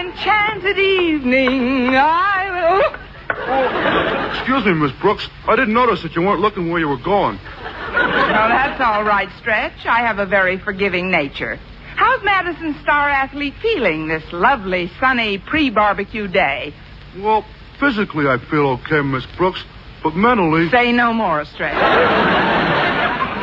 Enchanted 0.09 0.79
evening, 0.79 1.95
I 1.95 2.49
will. 2.51 4.37
Excuse 4.39 4.65
me, 4.65 4.73
Miss 4.73 4.91
Brooks. 4.99 5.27
I 5.47 5.55
didn't 5.55 5.73
notice 5.73 6.01
that 6.01 6.15
you 6.15 6.23
weren't 6.23 6.41
looking 6.41 6.71
where 6.71 6.79
you 6.79 6.87
were 6.87 6.97
going. 6.97 7.35
No, 7.37 8.47
that's 8.47 8.81
all 8.81 9.03
right, 9.03 9.29
Stretch. 9.39 9.85
I 9.85 9.99
have 9.99 10.17
a 10.17 10.25
very 10.25 10.57
forgiving 10.57 11.11
nature. 11.11 11.59
How's 11.95 12.23
Madison 12.23 12.75
Star 12.81 13.09
Athlete 13.09 13.53
feeling 13.61 14.07
this 14.07 14.23
lovely, 14.31 14.89
sunny, 14.99 15.37
pre-barbecue 15.37 16.27
day? 16.27 16.73
Well, 17.19 17.45
physically 17.79 18.27
I 18.27 18.37
feel 18.49 18.79
okay, 18.81 19.01
Miss 19.01 19.25
Brooks, 19.37 19.63
but 20.01 20.15
mentally. 20.15 20.69
Say 20.69 20.91
no 20.91 21.13
more, 21.13 21.45
Stretch. 21.45 21.75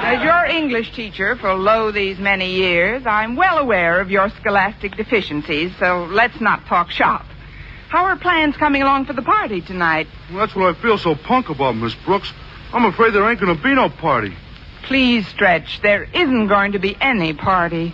As 0.06 0.22
your 0.22 0.44
English 0.44 0.94
teacher 0.94 1.34
for 1.34 1.52
lo 1.54 1.90
these 1.90 2.16
many 2.16 2.54
years, 2.54 3.04
I'm 3.06 3.34
well 3.34 3.58
aware 3.58 4.00
of 4.00 4.08
your 4.08 4.28
scholastic 4.28 4.96
deficiencies, 4.96 5.72
so 5.80 6.04
let's 6.04 6.40
not 6.40 6.64
talk 6.66 6.92
shop. 6.92 7.26
How 7.88 8.04
are 8.04 8.16
plans 8.16 8.56
coming 8.56 8.82
along 8.82 9.06
for 9.06 9.14
the 9.14 9.22
party 9.22 9.62
tonight? 9.62 10.06
Well, 10.30 10.38
that's 10.38 10.54
what 10.54 10.76
I 10.76 10.80
feel 10.80 10.96
so 10.96 11.16
punk 11.16 11.48
about, 11.48 11.74
Miss 11.74 11.92
Brooks. 12.04 12.32
I'm 12.72 12.84
afraid 12.84 13.14
there 13.14 13.28
ain't 13.28 13.40
going 13.40 13.56
to 13.56 13.60
be 13.60 13.74
no 13.74 13.88
party. 13.88 14.36
Please, 14.84 15.26
Stretch, 15.26 15.80
there 15.82 16.04
isn't 16.04 16.46
going 16.46 16.70
to 16.72 16.78
be 16.78 16.96
any 17.00 17.34
party. 17.34 17.92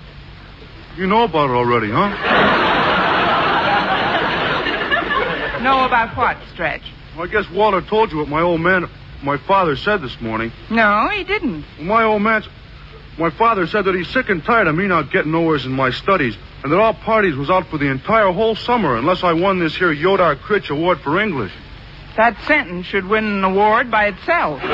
You 0.99 1.07
know 1.07 1.25
about 1.25 1.49
it 1.49 1.55
already, 1.55 1.91
huh? 1.91 2.79
Know 5.63 5.87
about 5.87 6.17
what, 6.17 6.37
Stretch? 6.53 6.83
Well, 7.17 7.27
I 7.27 7.31
guess 7.31 7.49
Walter 7.51 7.81
told 7.81 8.11
you 8.11 8.19
what 8.19 8.29
my 8.29 8.43
old 8.43 8.61
man, 8.61 8.91
my 9.23 9.37
father 9.39 9.77
said 9.77 10.03
this 10.03 10.21
morning. 10.21 10.53
No, 10.71 11.09
he 11.09 11.25
didn't. 11.25 11.65
My 11.81 12.05
old 12.05 12.23
man's. 12.23 12.49
my 13.19 13.31
father 13.31 13.67
said 13.67 13.85
that 13.85 13.95
he's 13.95 14.09
sick 14.09 14.29
and 14.29 14.43
tired 14.45 14.67
of 14.67 14.75
me 14.75 14.87
not 14.87 15.11
getting 15.13 15.33
nowheres 15.33 15.65
in 15.65 15.73
my 15.73 15.91
studies, 15.91 16.37
and 16.63 16.73
that 16.73 16.79
all 16.79 16.95
parties 16.95 17.37
was 17.37 17.51
out 17.51 17.67
for 17.69 17.79
the 17.79 17.91
entire 17.91 18.33
whole 18.33 18.55
summer 18.55 18.97
unless 18.97 19.23
I 19.23 19.33
won 19.33 19.59
this 19.59 19.77
here 19.77 19.95
Yodar 19.95 20.37
Critch 20.37 20.71
Award 20.71 21.01
for 21.01 21.21
English. 21.21 21.53
That 22.17 22.37
sentence 22.47 22.87
should 22.87 23.07
win 23.07 23.25
an 23.25 23.45
award 23.45 23.91
by 23.91 24.07
itself. 24.09 24.61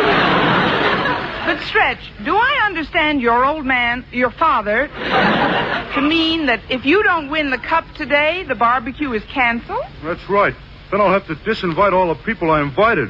but, 1.47 1.61
Stretch, 1.67 2.01
do 2.25 2.35
I 2.35 2.63
understand 2.65 3.21
your 3.21 3.45
old 3.45 3.65
man, 3.65 4.05
your 4.11 4.31
father, 4.33 4.89
to 4.89 6.01
mean 6.01 6.47
that 6.47 6.61
if 6.69 6.85
you 6.85 7.03
don't 7.05 7.31
win 7.31 7.51
the 7.51 7.59
cup 7.59 7.85
today, 7.95 8.43
the 8.43 8.57
barbecue 8.57 9.13
is 9.13 9.23
canceled? 9.33 9.85
That's 10.03 10.29
right. 10.29 10.55
Then 10.91 11.01
I'll 11.01 11.13
have 11.13 11.27
to 11.27 11.35
disinvite 11.37 11.93
all 11.93 12.09
the 12.09 12.21
people 12.23 12.51
I 12.51 12.63
invited. 12.63 13.09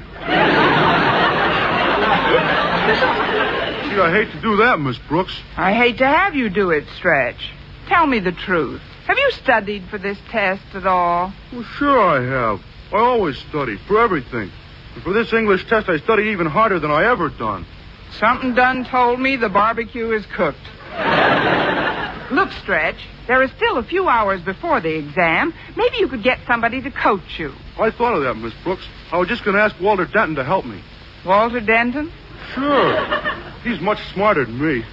Gee, 2.89 4.01
I 4.01 4.11
hate 4.13 4.33
to 4.33 4.41
do 4.41 4.57
that, 4.59 4.81
Miss 4.81 4.99
Brooks. 5.09 5.39
I 5.57 5.75
hate 5.75 5.99
to 5.99 6.07
have 6.07 6.35
you 6.35 6.49
do 6.49 6.71
it, 6.71 6.85
Stretch. 6.97 7.53
Tell 7.89 8.07
me 8.07 8.19
the 8.19 8.33
truth. 8.33 8.81
Have 9.07 9.19
you 9.19 9.31
studied 9.33 9.85
for 9.89 9.99
this 9.99 10.19
test 10.31 10.63
at 10.75 10.87
all? 10.87 11.33
Well, 11.53 11.65
sure 11.79 12.01
I 12.01 12.23
have. 12.23 12.61
I 12.93 12.97
always 12.97 13.39
study 13.39 13.79
for 13.87 14.01
everything. 14.01 14.51
And 14.95 15.03
for 15.03 15.13
this 15.13 15.33
English 15.33 15.67
test, 15.69 15.89
I 15.89 15.99
study 15.99 16.25
even 16.25 16.47
harder 16.47 16.79
than 16.79 16.91
I 16.91 17.11
ever 17.11 17.29
done. 17.29 17.67
Something 18.19 18.55
done 18.55 18.85
told 18.85 19.21
me 19.21 19.37
the 19.37 19.49
barbecue 19.51 20.13
is 20.13 20.25
cooked. 20.27 20.59
Look, 22.31 22.53
Stretch, 22.53 22.97
there 23.27 23.43
are 23.43 23.49
still 23.49 23.79
a 23.79 23.83
few 23.83 24.09
hours 24.09 24.41
before 24.43 24.81
the 24.81 24.95
exam. 24.95 25.53
Maybe 25.77 25.99
you 25.99 26.09
could 26.09 26.23
get 26.23 26.39
somebody 26.47 26.81
to 26.83 26.91
coach 26.91 27.39
you. 27.39 27.53
I 27.79 27.91
thought 27.91 28.15
of 28.15 28.23
that, 28.23 28.35
Miss 28.35 28.55
Brooks. 28.65 28.87
I 29.13 29.19
was 29.19 29.29
just 29.29 29.45
going 29.45 29.57
to 29.57 29.63
ask 29.63 29.79
Walter 29.81 30.07
Denton 30.07 30.37
to 30.37 30.45
help 30.45 30.65
me. 30.65 30.83
Walter 31.25 31.61
Denton? 31.61 32.13
Sure. 32.55 32.97
He's 33.63 33.81
much 33.81 33.99
smarter 34.13 34.45
than 34.45 34.59
me. 34.61 34.85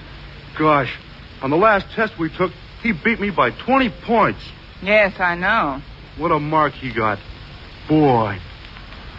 Gosh, 0.58 0.94
on 1.42 1.50
the 1.50 1.58
last 1.58 1.86
test 1.96 2.18
we 2.18 2.30
took, 2.30 2.52
he 2.82 2.92
beat 2.92 3.20
me 3.20 3.30
by 3.30 3.52
20 3.52 3.90
points. 4.04 4.40
Yes, 4.82 5.20
I 5.20 5.36
know. 5.36 5.82
What 6.18 6.32
a 6.32 6.40
mark 6.40 6.74
he 6.74 6.92
got. 6.94 7.20
Boy, 7.90 8.40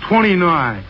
29. 0.09 0.85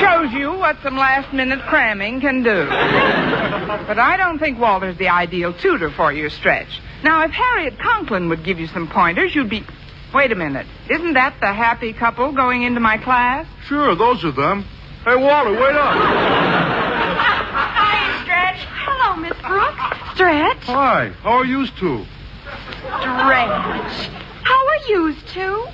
Shows 0.00 0.32
you 0.32 0.52
what 0.52 0.76
some 0.82 0.96
last 0.96 1.32
minute 1.32 1.60
cramming 1.68 2.20
can 2.20 2.42
do. 2.42 2.66
but 3.86 3.98
I 3.98 4.16
don't 4.16 4.38
think 4.38 4.58
Walter's 4.58 4.98
the 4.98 5.08
ideal 5.08 5.52
tutor 5.52 5.90
for 5.90 6.12
you, 6.12 6.28
Stretch. 6.30 6.80
Now, 7.04 7.22
if 7.22 7.30
Harriet 7.32 7.78
Conklin 7.78 8.30
would 8.30 8.42
give 8.44 8.58
you 8.58 8.66
some 8.66 8.88
pointers, 8.88 9.34
you'd 9.34 9.50
be. 9.50 9.62
Wait 10.14 10.32
a 10.32 10.34
minute. 10.34 10.66
Isn't 10.88 11.12
that 11.14 11.38
the 11.38 11.52
happy 11.52 11.92
couple 11.92 12.32
going 12.32 12.62
into 12.62 12.80
my 12.80 12.96
class? 12.96 13.46
Sure, 13.66 13.94
those 13.94 14.24
are 14.24 14.32
them. 14.32 14.62
Hey, 15.04 15.14
Walter, 15.14 15.52
wait 15.52 15.76
up. 15.76 15.94
Hi, 17.52 18.22
Stretch. 18.22 18.66
Hello, 18.70 19.16
Miss 19.16 19.34
Brooks. 19.42 20.14
Stretch. 20.14 20.64
Hi, 20.64 21.10
how 21.20 21.32
are 21.32 21.44
you 21.44 21.66
two? 21.78 22.06
Stretch. 22.86 24.08
How 24.42 24.66
are 24.66 24.78
you 24.88 25.14
two? 25.28 25.66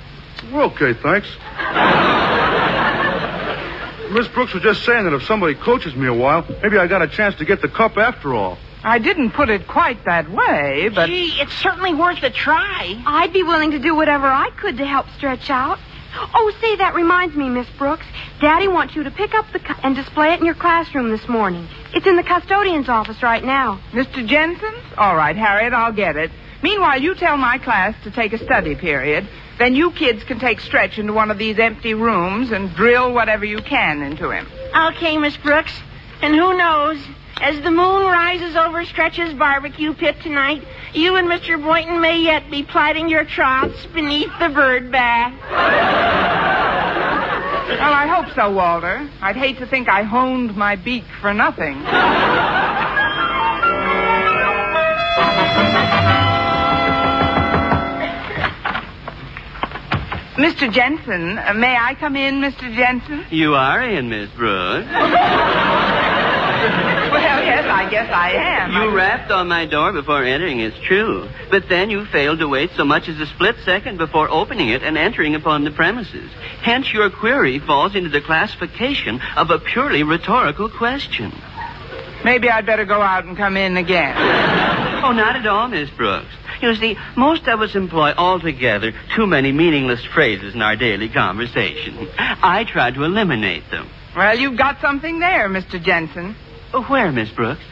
We're 0.51 0.63
okay, 0.63 0.93
thanks. 1.01 1.29
Miss 4.11 4.27
Brooks 4.27 4.53
was 4.53 4.63
just 4.63 4.83
saying 4.83 5.05
that 5.05 5.13
if 5.13 5.23
somebody 5.23 5.55
coaches 5.55 5.95
me 5.95 6.07
a 6.07 6.13
while, 6.13 6.45
maybe 6.61 6.77
I 6.77 6.87
got 6.87 7.01
a 7.01 7.07
chance 7.07 7.35
to 7.35 7.45
get 7.45 7.61
the 7.61 7.69
cup 7.69 7.97
after 7.97 8.33
all. 8.33 8.57
I 8.83 8.97
didn't 8.97 9.31
put 9.31 9.49
it 9.49 9.67
quite 9.67 10.05
that 10.05 10.29
way, 10.29 10.89
but. 10.89 11.07
Gee, 11.07 11.33
it's 11.39 11.53
certainly 11.53 11.93
worth 11.93 12.23
a 12.23 12.29
try. 12.29 13.01
I'd 13.05 13.33
be 13.33 13.43
willing 13.43 13.71
to 13.71 13.79
do 13.79 13.95
whatever 13.95 14.25
I 14.27 14.49
could 14.51 14.77
to 14.77 14.85
help 14.85 15.05
Stretch 15.17 15.49
out. 15.49 15.79
Oh, 16.33 16.51
say, 16.59 16.75
that 16.77 16.93
reminds 16.93 17.35
me, 17.35 17.47
Miss 17.49 17.67
Brooks. 17.77 18.05
Daddy 18.41 18.67
wants 18.67 18.95
you 18.95 19.03
to 19.03 19.11
pick 19.11 19.33
up 19.33 19.45
the 19.53 19.59
cup 19.59 19.77
and 19.83 19.95
display 19.95 20.33
it 20.33 20.39
in 20.39 20.45
your 20.45 20.55
classroom 20.55 21.09
this 21.09 21.25
morning. 21.29 21.67
It's 21.93 22.05
in 22.05 22.17
the 22.17 22.23
custodian's 22.23 22.89
office 22.89 23.21
right 23.23 23.43
now. 23.43 23.79
Mr. 23.91 24.25
Jensen's? 24.25 24.83
All 24.97 25.15
right, 25.15 25.35
Harriet, 25.35 25.73
I'll 25.73 25.93
get 25.93 26.17
it. 26.17 26.31
Meanwhile, 26.63 27.01
you 27.01 27.15
tell 27.15 27.37
my 27.37 27.57
class 27.59 27.95
to 28.03 28.11
take 28.11 28.33
a 28.33 28.37
study 28.37 28.75
period. 28.75 29.27
Then 29.57 29.75
you 29.75 29.91
kids 29.91 30.23
can 30.23 30.39
take 30.39 30.59
Stretch 30.59 30.97
into 30.97 31.13
one 31.13 31.31
of 31.31 31.37
these 31.37 31.59
empty 31.59 31.93
rooms 31.93 32.51
and 32.51 32.73
drill 32.75 33.13
whatever 33.13 33.45
you 33.45 33.61
can 33.61 34.01
into 34.01 34.31
him. 34.31 34.47
Okay, 34.75 35.17
Miss 35.17 35.37
Brooks. 35.37 35.73
And 36.21 36.35
who 36.35 36.57
knows? 36.57 36.97
As 37.41 37.59
the 37.63 37.71
moon 37.71 38.05
rises 38.05 38.55
over 38.55 38.85
Stretch's 38.85 39.33
barbecue 39.33 39.95
pit 39.95 40.15
tonight, 40.21 40.61
you 40.93 41.15
and 41.15 41.27
Mr. 41.27 41.59
Boynton 41.59 41.99
may 41.99 42.19
yet 42.19 42.51
be 42.51 42.61
plighting 42.61 43.09
your 43.09 43.25
troughs 43.25 43.83
beneath 43.95 44.29
the 44.39 44.49
bird 44.49 44.91
bath. 44.91 45.33
Well, 47.79 47.93
I 47.93 48.05
hope 48.05 48.27
so, 48.35 48.51
Walter. 48.51 49.09
I'd 49.23 49.35
hate 49.35 49.57
to 49.57 49.65
think 49.65 49.89
I 49.89 50.03
honed 50.03 50.55
my 50.55 50.75
beak 50.75 51.03
for 51.19 51.33
nothing. 51.33 51.77
Mr. 60.37 60.71
Jensen, 60.71 61.39
uh, 61.39 61.53
may 61.55 61.75
I 61.75 61.95
come 61.95 62.15
in, 62.15 62.35
Mr. 62.35 62.71
Jensen? 62.75 63.25
You 63.31 63.55
are 63.55 63.81
in, 63.81 64.09
Miss 64.09 64.29
Brooks. 64.31 64.87
I 67.81 67.89
guess 67.89 68.11
I 68.13 68.31
am. 68.33 68.71
You 68.73 68.95
rapped 68.95 69.31
on 69.31 69.47
my 69.47 69.65
door 69.65 69.91
before 69.91 70.23
entering, 70.23 70.59
it's 70.59 70.77
true. 70.85 71.27
But 71.49 71.67
then 71.67 71.89
you 71.89 72.05
failed 72.05 72.37
to 72.37 72.47
wait 72.47 72.69
so 72.77 72.85
much 72.85 73.09
as 73.09 73.19
a 73.19 73.25
split 73.25 73.55
second 73.65 73.97
before 73.97 74.29
opening 74.29 74.69
it 74.69 74.83
and 74.83 74.99
entering 74.99 75.33
upon 75.33 75.63
the 75.63 75.71
premises. 75.71 76.29
Hence, 76.61 76.93
your 76.93 77.09
query 77.09 77.57
falls 77.57 77.95
into 77.95 78.09
the 78.09 78.21
classification 78.21 79.19
of 79.35 79.49
a 79.49 79.57
purely 79.57 80.03
rhetorical 80.03 80.69
question. 80.69 81.31
Maybe 82.23 82.51
I'd 82.51 82.67
better 82.67 82.85
go 82.85 83.01
out 83.01 83.25
and 83.25 83.35
come 83.35 83.57
in 83.57 83.77
again. 83.77 84.15
Oh, 85.01 85.13
not 85.13 85.35
at 85.35 85.47
all, 85.47 85.67
Miss 85.67 85.89
Brooks. 85.89 86.29
You 86.61 86.75
see, 86.75 86.95
most 87.17 87.47
of 87.47 87.59
us 87.59 87.73
employ 87.73 88.13
altogether 88.15 88.93
too 89.15 89.25
many 89.25 89.51
meaningless 89.51 90.05
phrases 90.13 90.53
in 90.53 90.61
our 90.61 90.75
daily 90.75 91.09
conversation. 91.09 92.07
I 92.19 92.65
try 92.71 92.91
to 92.91 93.03
eliminate 93.03 93.63
them. 93.71 93.89
Well, 94.15 94.37
you've 94.37 94.59
got 94.59 94.79
something 94.79 95.17
there, 95.19 95.49
Mr. 95.49 95.81
Jensen. 95.81 96.35
Where, 96.87 97.11
Miss 97.11 97.31
Brooks? 97.31 97.63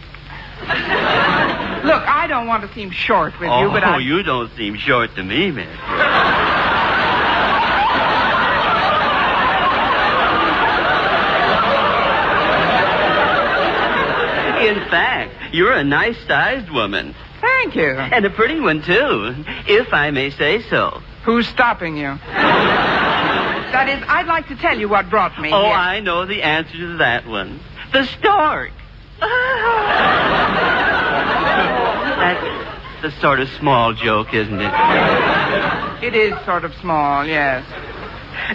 Look, 0.62 2.04
I 2.08 2.26
don't 2.28 2.48
want 2.48 2.67
to 2.67 2.74
seem 2.74 2.91
short 2.91 3.39
with 3.39 3.50
oh, 3.50 3.62
you, 3.62 3.67
but 3.69 3.84
oh, 3.84 3.88
I. 3.88 3.95
Oh, 3.95 3.98
you 4.00 4.24
don't 4.24 4.52
seem 4.58 4.76
short 4.76 5.15
to 5.15 5.24
me, 5.24 5.52
Miss. 5.52 5.67
In 14.60 14.76
fact, 14.89 15.34
you're 15.54 15.72
a 15.74 15.84
nice 15.84 16.17
sized 16.28 16.69
woman. 16.69 17.15
Thank 17.41 17.76
you. 17.76 17.89
And 17.91 18.26
a 18.26 18.30
pretty 18.30 18.60
one, 18.60 18.82
too, 18.84 19.34
if 19.67 19.93
I 19.93 20.12
may 20.12 20.30
say 20.30 20.62
so. 20.63 21.02
Who's 21.24 21.48
stopping 21.48 21.95
you? 21.95 22.17
that 22.28 23.88
is, 23.89 24.04
I'd 24.08 24.28
like 24.28 24.48
to 24.50 24.56
tell 24.58 24.78
you 24.78 24.89
what 24.89 25.10
brought 25.10 25.39
me 25.39 25.50
Oh, 25.54 25.63
here. 25.63 25.74
I 25.74 26.02
know 26.02 26.26
the 26.26 26.43
answer 26.43 26.78
to 26.78 26.98
that 26.98 27.26
one. 27.26 27.60
The 27.93 28.04
stork. 28.06 28.72
That's 32.19 33.01
the 33.01 33.12
sort 33.21 33.39
of 33.39 33.49
small 33.60 33.93
joke, 33.93 34.34
isn't 34.34 34.60
it? 34.60 34.73
It 36.03 36.15
is 36.15 36.34
sort 36.45 36.63
of 36.65 36.73
small, 36.75 37.25
yes. 37.25 37.65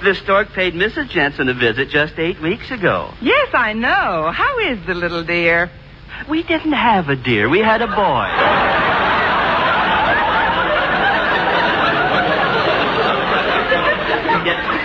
The 0.02 0.14
stork 0.14 0.52
paid 0.52 0.74
Mrs. 0.74 1.08
Jensen 1.10 1.48
a 1.48 1.54
visit 1.54 1.88
just 1.88 2.18
eight 2.18 2.40
weeks 2.40 2.70
ago. 2.70 3.12
Yes, 3.20 3.48
I 3.54 3.72
know. 3.74 4.30
How 4.34 4.58
is 4.70 4.78
the 4.86 4.94
little 4.94 5.24
dear? 5.24 5.70
We 6.28 6.42
didn't 6.42 6.72
have 6.72 7.08
a 7.08 7.16
deer. 7.16 7.48
We 7.48 7.60
had 7.60 7.82
a 7.82 7.86
boy. 7.86 7.94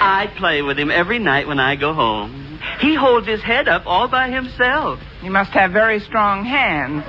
I 0.02 0.32
play 0.38 0.62
with 0.62 0.78
him 0.78 0.92
every 0.92 1.20
night 1.20 1.48
when 1.48 1.60
I 1.60 1.76
go 1.76 1.94
home. 1.94 2.49
He 2.80 2.96
holds 2.96 3.28
his 3.28 3.42
head 3.42 3.68
up 3.68 3.84
all 3.86 4.08
by 4.08 4.30
himself. 4.30 5.00
You 5.22 5.32
must 5.32 5.52
have 5.52 5.72
very 5.72 6.00
strong 6.00 6.46
hands. 6.46 7.04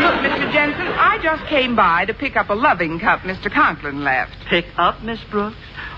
Look, 0.00 0.14
Mr. 0.32 0.52
Jensen, 0.52 0.86
I 0.86 1.18
just 1.22 1.46
came 1.48 1.76
by 1.76 2.04
to 2.06 2.14
pick 2.14 2.36
up 2.36 2.50
a 2.50 2.54
loving 2.54 2.98
cup 3.00 3.20
Mr. 3.20 3.52
Conklin 3.52 4.04
left. 4.04 4.32
Pick 4.48 4.66
up, 4.76 5.02
Miss 5.02 5.20
Brooks? 5.30 5.56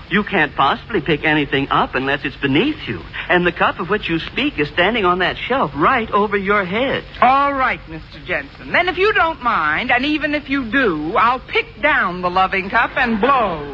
You 0.09 0.23
can't 0.23 0.53
possibly 0.55 1.01
pick 1.01 1.23
anything 1.23 1.69
up 1.69 1.95
unless 1.95 2.23
it's 2.23 2.35
beneath 2.37 2.87
you. 2.87 2.99
And 3.29 3.47
the 3.47 3.51
cup 3.51 3.79
of 3.79 3.89
which 3.89 4.09
you 4.09 4.19
speak 4.19 4.59
is 4.59 4.67
standing 4.69 5.05
on 5.05 5.19
that 5.19 5.37
shelf 5.37 5.71
right 5.75 6.09
over 6.11 6.37
your 6.37 6.65
head. 6.65 7.03
All 7.21 7.53
right, 7.53 7.79
Mr. 7.87 8.23
Jensen. 8.25 8.71
Then 8.71 8.89
if 8.89 8.97
you 8.97 9.13
don't 9.13 9.41
mind, 9.41 9.91
and 9.91 10.05
even 10.05 10.35
if 10.35 10.49
you 10.49 10.69
do, 10.69 11.15
I'll 11.15 11.39
pick 11.39 11.81
down 11.81 12.21
the 12.21 12.29
loving 12.29 12.69
cup 12.69 12.91
and 12.95 13.19
blow. 13.19 13.73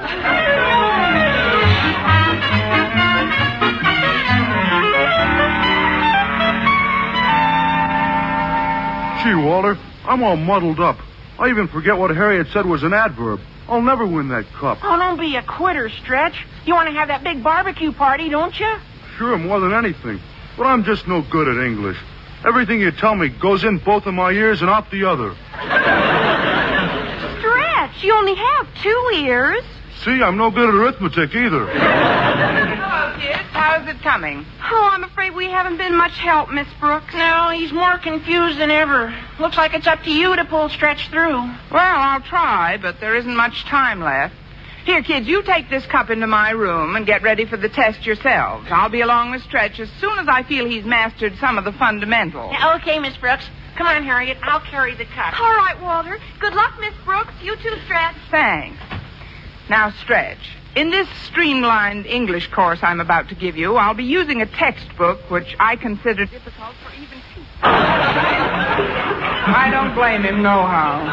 Gee, 9.30 9.36
Walter, 9.36 9.78
I'm 10.06 10.24
all 10.24 10.36
muddled 10.36 10.80
up. 10.80 10.98
I 11.38 11.50
even 11.50 11.68
forget 11.68 11.96
what 11.96 12.10
Harriet 12.10 12.48
said 12.52 12.66
was 12.66 12.82
an 12.82 12.96
adverb. 12.96 13.40
I'll 13.68 13.84
never 13.84 14.08
win 14.08 14.30
that 14.30 14.48
cup. 14.54 14.80
Oh, 14.82 14.98
don't 14.98 15.20
be 15.20 15.36
a 15.36 15.44
quitter, 15.44 15.88
Stretch. 16.02 16.48
You 16.66 16.74
want 16.74 16.90
to 16.90 16.96
have 16.96 17.10
that 17.10 17.24
big 17.24 17.44
barbecue 17.44 17.92
party, 17.92 18.30
don't 18.30 18.60
you? 18.60 18.76
Sure, 19.18 19.38
more 19.38 19.60
than 19.60 19.72
anything. 19.72 20.20
But 20.58 20.64
I'm 20.66 20.84
just 20.84 21.08
no 21.08 21.22
good 21.22 21.48
at 21.48 21.64
English. 21.64 21.98
Everything 22.44 22.80
you 22.82 22.90
tell 22.90 23.14
me 23.14 23.30
goes 23.30 23.64
in 23.64 23.78
both 23.78 24.08
of 24.08 24.16
my 24.16 24.32
ears 24.32 24.62
and 24.62 24.70
out 24.72 24.90
the 24.90 25.06
other. 25.06 25.36
Stretch, 27.38 28.04
you 28.04 28.16
only 28.16 28.34
have 28.34 28.68
two 28.82 29.12
ears. 29.14 29.64
See, 30.04 30.24
I'm 30.24 30.38
no 30.38 30.50
good 30.50 30.70
at 30.70 30.74
arithmetic 30.74 31.36
either. 31.36 31.68
Hello, 33.90 33.98
kids. 33.98 34.00
How's 34.00 34.00
it 34.00 34.04
coming? 34.04 34.46
Oh, 34.62 34.90
I'm 34.92 35.04
afraid 35.04 35.36
we 35.36 35.46
haven't 35.46 35.78
been 35.78 35.96
much 35.96 36.18
help, 36.18 36.52
Miss 36.52 36.68
Brooks. 36.80 37.14
No, 37.14 37.50
he's 37.54 37.72
more 37.72 37.98
confused 37.98 38.60
than 38.60 38.72
ever. 38.72 39.14
Looks 39.40 39.58
like 39.58 39.74
it's 39.74 39.88
up 39.88 40.04
to 40.04 40.12
you 40.12 40.36
to 40.36 40.46
pull 40.46 40.70
Stretch 40.70 41.10
through. 41.10 41.42
Well, 41.72 42.00
I'll 42.00 42.22
try, 42.22 42.78
but 42.82 43.00
there 43.00 43.16
isn't 43.16 43.36
much 43.36 43.64
time 43.66 44.02
left. 44.02 44.36
Here, 44.86 45.04
kids, 45.04 45.28
you 45.28 45.44
take 45.44 45.70
this 45.70 45.86
cup 45.88 46.10
into 46.10 46.26
my 46.26 46.52
room 46.52 46.96
and 46.96 47.06
get 47.06 47.22
ready 47.22 47.46
for 47.46 47.58
the 47.58 47.70
test 47.70 48.06
yourselves. 48.06 48.68
I'll 48.72 48.90
be 48.90 49.02
along 49.02 49.32
with 49.32 49.44
Stretch 49.44 49.80
as 49.80 49.90
soon 50.00 50.18
as 50.18 50.28
I 50.28 50.44
feel 50.44 50.66
he's 50.66 50.86
mastered 50.86 51.34
some 51.40 51.58
of 51.58 51.66
the 51.66 51.74
fundamentals. 51.74 52.56
Okay, 52.78 52.98
Miss 53.00 53.18
Brooks. 53.18 53.46
Come 53.78 53.88
on, 53.88 54.04
Harriet. 54.04 54.38
I'll 54.42 54.62
carry 54.62 54.96
the 54.96 55.06
cup. 55.06 55.40
All 55.40 55.56
right, 55.56 55.80
Walter. 55.82 56.18
Good 56.40 56.54
luck, 56.54 56.74
Miss 56.80 56.94
Brooks. 57.06 57.34
You 57.42 57.56
too, 57.58 57.76
Stretch. 57.86 58.16
Thanks. 58.32 58.82
Now, 59.70 59.92
Stretch, 60.02 60.58
in 60.76 60.92
this 60.92 61.08
streamlined 61.26 62.06
English 62.06 62.48
course 62.52 62.80
I'm 62.82 63.00
about 63.00 63.30
to 63.30 63.36
give 63.36 63.58
you, 63.58 63.76
I'll 63.76 63.94
be 63.94 64.04
using 64.04 64.42
a 64.42 64.46
textbook 64.46 65.20
which 65.30 65.56
I 65.60 65.76
consider 65.76 66.26
difficult 66.26 66.76
for 66.84 66.94
even 66.94 67.22
people. 67.34 67.48
I 67.62 69.70
don't 69.72 69.94
blame 69.96 70.24
him, 70.24 70.42
nohow. 70.42 71.06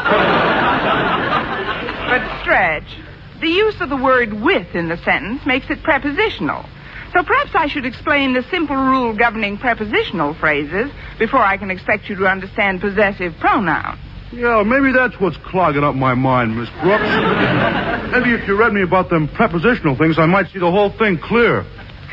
but, 2.07 2.41
Stretch, 2.41 2.97
the 3.41 3.49
use 3.49 3.79
of 3.81 3.89
the 3.89 3.97
word 3.97 4.33
with 4.33 4.75
in 4.75 4.89
the 4.89 4.97
sentence 4.97 5.45
makes 5.45 5.69
it 5.69 5.83
prepositional. 5.83 6.65
So 7.13 7.23
perhaps 7.23 7.51
I 7.55 7.67
should 7.67 7.85
explain 7.85 8.33
the 8.33 8.43
simple 8.51 8.75
rule 8.75 9.15
governing 9.15 9.57
prepositional 9.57 10.33
phrases 10.35 10.91
before 11.17 11.39
I 11.39 11.57
can 11.57 11.71
expect 11.71 12.09
you 12.09 12.15
to 12.17 12.27
understand 12.27 12.81
possessive 12.81 13.33
pronouns. 13.39 13.99
Yeah, 14.31 14.63
maybe 14.63 14.91
that's 14.91 15.19
what's 15.21 15.37
clogging 15.37 15.83
up 15.83 15.95
my 15.95 16.13
mind, 16.13 16.57
Miss 16.57 16.69
Brooks. 16.81 17.03
maybe 18.11 18.31
if 18.31 18.47
you 18.47 18.57
read 18.57 18.73
me 18.73 18.81
about 18.81 19.09
them 19.09 19.27
prepositional 19.29 19.95
things, 19.95 20.19
I 20.19 20.25
might 20.25 20.51
see 20.51 20.59
the 20.59 20.71
whole 20.71 20.89
thing 20.89 21.17
clear. 21.17 21.65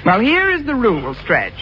Well, 0.04 0.20
here 0.20 0.50
is 0.50 0.64
the 0.64 0.74
rule, 0.74 1.14
Stretch. 1.14 1.54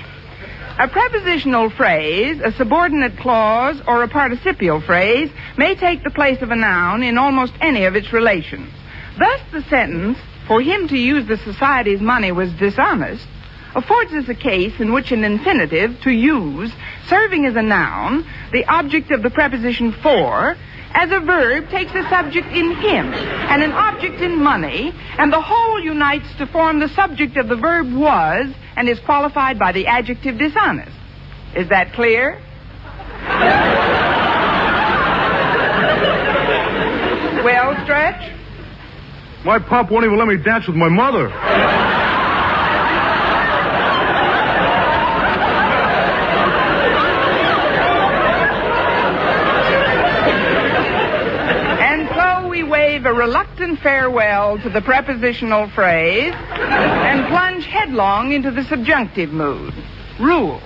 A 0.79 0.89
prepositional 0.89 1.71
phrase, 1.71 2.41
a 2.43 2.53
subordinate 2.53 3.17
clause, 3.19 3.81
or 3.87 4.03
a 4.03 4.09
participial 4.09 4.81
phrase 4.81 5.31
may 5.57 5.75
take 5.75 6.03
the 6.03 6.11
place 6.11 6.43
of 6.43 6.51
a 6.51 6.57
noun 6.57 7.03
in 7.03 7.19
almost 7.19 7.53
any 7.61 7.85
of 7.85 7.95
its 7.95 8.13
relations. 8.13 8.71
Thus, 9.19 9.41
the 9.53 9.63
sentence, 9.69 10.19
for 10.47 10.61
him 10.61 10.89
to 10.89 10.99
use 10.99 11.27
the 11.29 11.37
society's 11.39 12.01
money 12.01 12.33
was 12.33 12.53
dishonest, 12.55 13.27
affords 13.75 14.13
us 14.13 14.29
a 14.29 14.35
case 14.35 14.79
in 14.81 14.93
which 14.93 15.13
an 15.13 15.25
infinitive, 15.25 16.01
to 16.03 16.11
use, 16.11 16.73
serving 17.09 17.47
as 17.47 17.57
a 17.57 17.63
noun, 17.63 18.27
the 18.53 18.65
object 18.67 19.11
of 19.11 19.23
the 19.23 19.31
preposition 19.31 19.93
for, 20.03 20.57
as 20.95 21.11
a 21.11 21.21
verb 21.21 21.71
takes 21.71 21.93
a 21.93 22.03
subject 22.11 22.49
in 22.49 22.77
him 22.77 23.15
and 23.15 23.63
an 23.63 23.73
object 23.73 24.21
in 24.21 24.43
money, 24.43 24.93
and 25.19 25.33
the 25.33 25.41
whole 25.41 25.83
unites 25.83 26.27
to 26.39 26.47
form 26.47 26.81
the 26.81 26.89
subject 26.89 27.37
of 27.37 27.49
the 27.49 27.57
verb 27.57 27.93
was 27.93 28.53
and 28.77 28.89
is 28.89 28.99
qualified 29.01 29.59
by 29.59 29.73
the 29.73 29.87
adjective 29.87 30.39
dishonest. 30.39 30.97
Is 31.57 31.69
that 31.71 31.93
clear? 31.95 32.39
well, 37.45 37.75
Stretch? 37.85 38.39
My 39.45 39.59
pop 39.59 39.91
won't 39.91 40.05
even 40.05 40.19
let 40.19 40.29
me 40.29 40.37
dance 40.37 40.69
with 40.69 40.77
my 40.77 40.89
mother. 40.89 41.29
And 51.83 52.09
so 52.15 52.49
we 52.49 52.63
wave 52.63 53.05
a 53.05 53.12
reluctant 53.23 53.79
farewell 53.79 54.59
to 54.59 54.69
the 54.69 54.81
prepositional 54.81 55.69
phrase 55.71 56.35
and 56.35 57.29
plunge 57.29 57.65
headlong 57.67 58.33
into 58.33 58.51
the 58.51 58.65
subjunctive 58.65 59.31
mood. 59.31 59.73
Rule. 60.19 60.61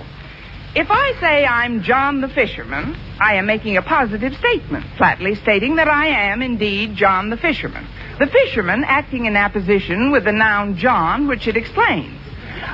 If 0.73 0.87
I 0.89 1.13
say 1.19 1.45
I'm 1.45 1.83
John 1.83 2.19
the 2.19 2.27
fisherman, 2.27 2.97
I 3.19 3.35
am 3.35 3.45
making 3.45 3.77
a 3.77 3.83
positive 3.83 4.33
statement, 4.37 4.87
flatly 4.97 5.35
stating 5.35 5.75
that 5.75 5.87
I 5.87 6.07
am 6.31 6.41
indeed 6.41 6.95
John 6.95 7.29
the 7.29 7.37
fisherman. 7.37 7.85
The 8.17 8.25
fisherman 8.25 8.83
acting 8.87 9.25
in 9.25 9.35
apposition 9.35 10.09
with 10.09 10.23
the 10.23 10.31
noun 10.31 10.77
John, 10.77 11.27
which 11.27 11.47
it 11.47 11.57
explains. 11.57 12.19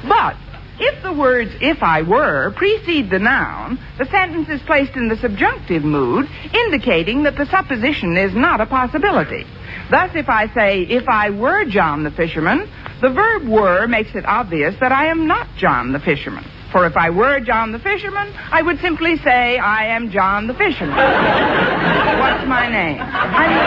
But 0.07 0.37
if 0.79 1.03
the 1.03 1.11
words 1.11 1.51
if 1.59 1.83
I 1.83 2.03
were 2.03 2.51
precede 2.55 3.09
the 3.09 3.19
noun, 3.19 3.77
the 3.97 4.05
sentence 4.05 4.47
is 4.47 4.61
placed 4.61 4.95
in 4.95 5.09
the 5.09 5.17
subjunctive 5.17 5.83
mood, 5.83 6.29
indicating 6.53 7.23
that 7.23 7.35
the 7.35 7.47
supposition 7.47 8.15
is 8.15 8.33
not 8.33 8.61
a 8.61 8.65
possibility. 8.65 9.45
Thus, 9.89 10.12
if 10.15 10.29
I 10.29 10.53
say, 10.53 10.81
if 10.83 11.07
I 11.07 11.29
were 11.29 11.65
John 11.65 12.03
the 12.03 12.12
fisherman, 12.12 12.69
the 13.01 13.09
verb 13.09 13.47
were 13.47 13.88
makes 13.88 14.15
it 14.15 14.25
obvious 14.25 14.75
that 14.79 14.91
I 14.91 15.07
am 15.07 15.27
not 15.27 15.47
John 15.57 15.91
the 15.91 15.99
fisherman. 15.99 16.45
For 16.71 16.86
if 16.88 16.97
I 16.97 17.09
were 17.12 17.39
John 17.39 17.71
the 17.71 17.79
fisherman, 17.79 18.33
I 18.51 18.62
would 18.62 18.79
simply 18.79 19.17
say, 19.17 19.57
I 19.59 19.88
am 19.88 20.09
John 20.09 20.47
the 20.47 20.53
fisherman. 20.55 20.95
What's 20.97 22.47
my 22.47 22.67
name? 22.69 22.99
I 22.99 23.47
mean, 23.47 23.59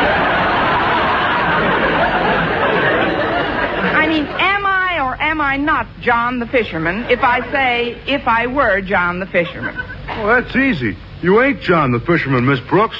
I 3.95 4.09
mean, 4.09 4.27
am 4.27 4.66
I 4.66 5.01
or 5.01 5.21
am 5.21 5.40
I 5.40 5.57
not 5.57 5.87
John 6.01 6.38
the 6.38 6.47
fisherman 6.47 7.05
if 7.11 7.21
I 7.23 7.40
say, 7.53 7.92
if 8.07 8.27
I 8.27 8.47
were 8.47 8.81
John 8.81 9.21
the 9.21 9.27
fisherman? 9.27 9.75
Oh, 10.09 10.27
that's 10.27 10.57
easy. 10.57 10.97
You 11.23 11.42
ain't 11.42 11.61
John 11.61 11.92
the 11.92 12.01
fisherman, 12.01 12.47
Miss 12.47 12.61
Brooks. 12.61 12.97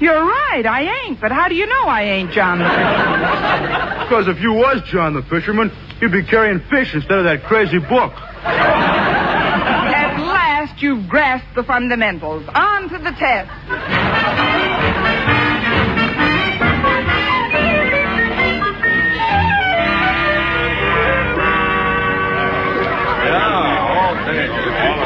You're 0.00 0.24
right, 0.24 0.66
I 0.66 1.06
ain't. 1.06 1.20
But 1.20 1.30
how 1.32 1.48
do 1.48 1.54
you 1.54 1.66
know 1.66 1.84
I 1.86 2.02
ain't 2.02 2.32
John 2.32 2.58
the 2.58 2.64
Fisherman? 2.64 4.04
Because 4.04 4.28
if 4.28 4.40
you 4.40 4.52
was 4.52 4.82
John 4.90 5.14
the 5.14 5.22
Fisherman, 5.22 5.70
you'd 6.00 6.12
be 6.12 6.24
carrying 6.24 6.60
fish 6.70 6.94
instead 6.94 7.18
of 7.18 7.24
that 7.24 7.44
crazy 7.44 7.78
book. 7.78 8.12
At 8.44 10.18
last 10.20 10.82
you've 10.82 11.08
grasped 11.08 11.54
the 11.54 11.62
fundamentals. 11.62 12.44
On 12.54 12.88
to 12.88 12.98
the 12.98 13.12
test. 13.12 13.50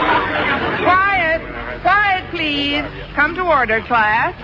Quiet. 0.09 1.42
Quiet, 1.83 2.31
please. 2.31 2.85
Come 3.14 3.35
to 3.35 3.42
order, 3.42 3.81
class 3.83 4.35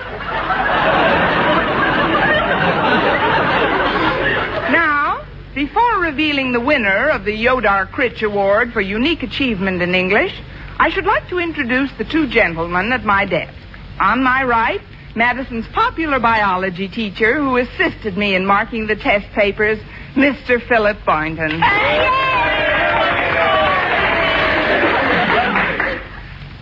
now, 4.72 5.24
before 5.54 6.00
revealing 6.00 6.52
the 6.52 6.60
winner 6.60 7.08
of 7.08 7.24
the 7.24 7.32
Yodar 7.32 7.90
Critch 7.90 8.22
Award 8.22 8.72
for 8.72 8.80
unique 8.80 9.22
achievement 9.22 9.82
in 9.82 9.94
English, 9.94 10.34
I 10.78 10.90
should 10.90 11.06
like 11.06 11.28
to 11.28 11.38
introduce 11.38 11.90
the 11.98 12.04
two 12.04 12.26
gentlemen 12.26 12.92
at 12.92 13.04
my 13.04 13.24
desk. 13.24 13.54
On 14.00 14.22
my 14.22 14.42
right, 14.42 14.80
Madison's 15.14 15.66
popular 15.68 16.18
biology 16.18 16.88
teacher 16.88 17.36
who 17.36 17.56
assisted 17.58 18.16
me 18.16 18.34
in 18.34 18.44
marking 18.44 18.86
the 18.86 18.96
test 18.96 19.26
papers, 19.32 19.78
Mr. 20.14 20.60
Philip 20.66 21.04
Boynton. 21.04 21.60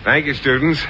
Thank 0.03 0.25
you, 0.25 0.33
students. 0.33 0.85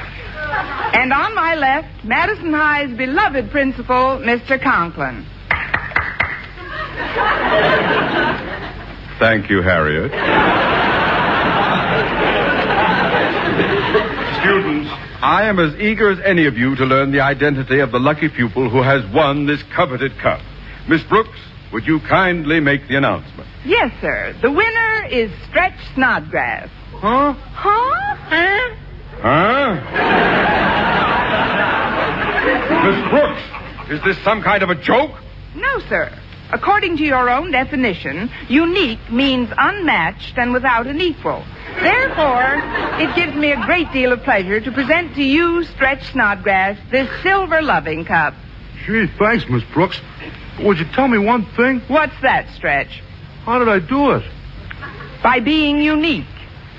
And 0.94 1.12
on 1.12 1.34
my 1.34 1.56
left, 1.56 2.06
Madison 2.06 2.54
High's 2.54 2.96
beloved 2.96 3.50
principal, 3.50 4.22
Mr. 4.22 4.62
Conklin. 4.62 5.26
Thank 9.20 9.50
you, 9.50 9.62
Harriet. 9.62 10.12
Students, 14.42 14.90
I 15.22 15.46
am 15.48 15.58
as 15.60 15.74
eager 15.80 16.12
as 16.12 16.20
any 16.26 16.46
of 16.48 16.58
you 16.58 16.76
to 16.76 16.86
learn 16.86 17.12
the 17.12 17.22
identity 17.22 17.80
of 17.80 17.92
the 17.92 18.00
lucky 18.00 18.30
pupil 18.30 18.70
who 18.70 18.82
has 18.84 19.02
won 19.14 19.46
this 19.46 19.64
coveted 19.76 20.12
cup. 20.22 20.42
Miss 20.88 21.02
Brooks, 21.04 21.40
would 21.72 21.86
you 21.88 22.00
kindly 22.08 22.60
make 22.60 22.88
the 22.88 22.98
announcement? 22.98 23.48
Yes, 23.66 23.92
sir. 24.02 24.36
The 24.42 24.52
winner 24.52 25.06
is 25.10 25.32
Stretch 25.50 25.74
Snodgrass. 25.96 26.70
Huh? 26.92 27.34
Huh? 27.34 28.16
Huh? 28.16 28.76
Huh? 29.24 29.80
Miss 32.84 33.10
Brooks, 33.10 33.42
is 33.90 34.04
this 34.04 34.22
some 34.26 34.42
kind 34.42 34.62
of 34.64 34.70
a 34.70 34.76
joke? 34.76 35.12
No, 35.56 35.80
sir. 35.88 36.12
According 36.52 36.98
to 36.98 37.04
your 37.04 37.30
own 37.30 37.50
definition, 37.52 38.30
unique 38.50 39.00
means 39.10 39.50
unmatched 39.58 40.38
and 40.38 40.52
without 40.52 40.88
an 40.88 41.00
equal. 41.00 41.42
Therefore, 41.82 42.62
it 43.00 43.16
gives 43.16 43.34
me 43.36 43.54
a 43.54 43.66
great 43.66 43.92
deal 43.94 44.12
of 44.12 44.22
pleasure 44.24 44.60
to 44.60 44.72
present 44.74 45.16
to 45.16 45.24
you, 45.24 45.64
Stretch 45.64 46.04
Snodgrass, 46.12 46.78
this 46.92 47.10
silver 47.24 47.62
loving 47.62 48.04
cup. 48.04 48.34
Gee, 48.86 49.08
thanks, 49.18 49.46
Miss 49.50 49.64
Brooks. 49.74 50.02
Would 50.60 50.80
you 50.80 50.86
tell 50.94 51.08
me 51.08 51.18
one 51.18 51.46
thing? 51.56 51.80
What's 51.88 52.20
that, 52.22 52.50
Stretch? 52.56 53.02
How 53.46 53.58
did 53.58 53.70
I 53.70 53.80
do 53.80 54.12
it? 54.12 54.24
By 55.24 55.40
being 55.40 55.82
unique. 55.82 56.26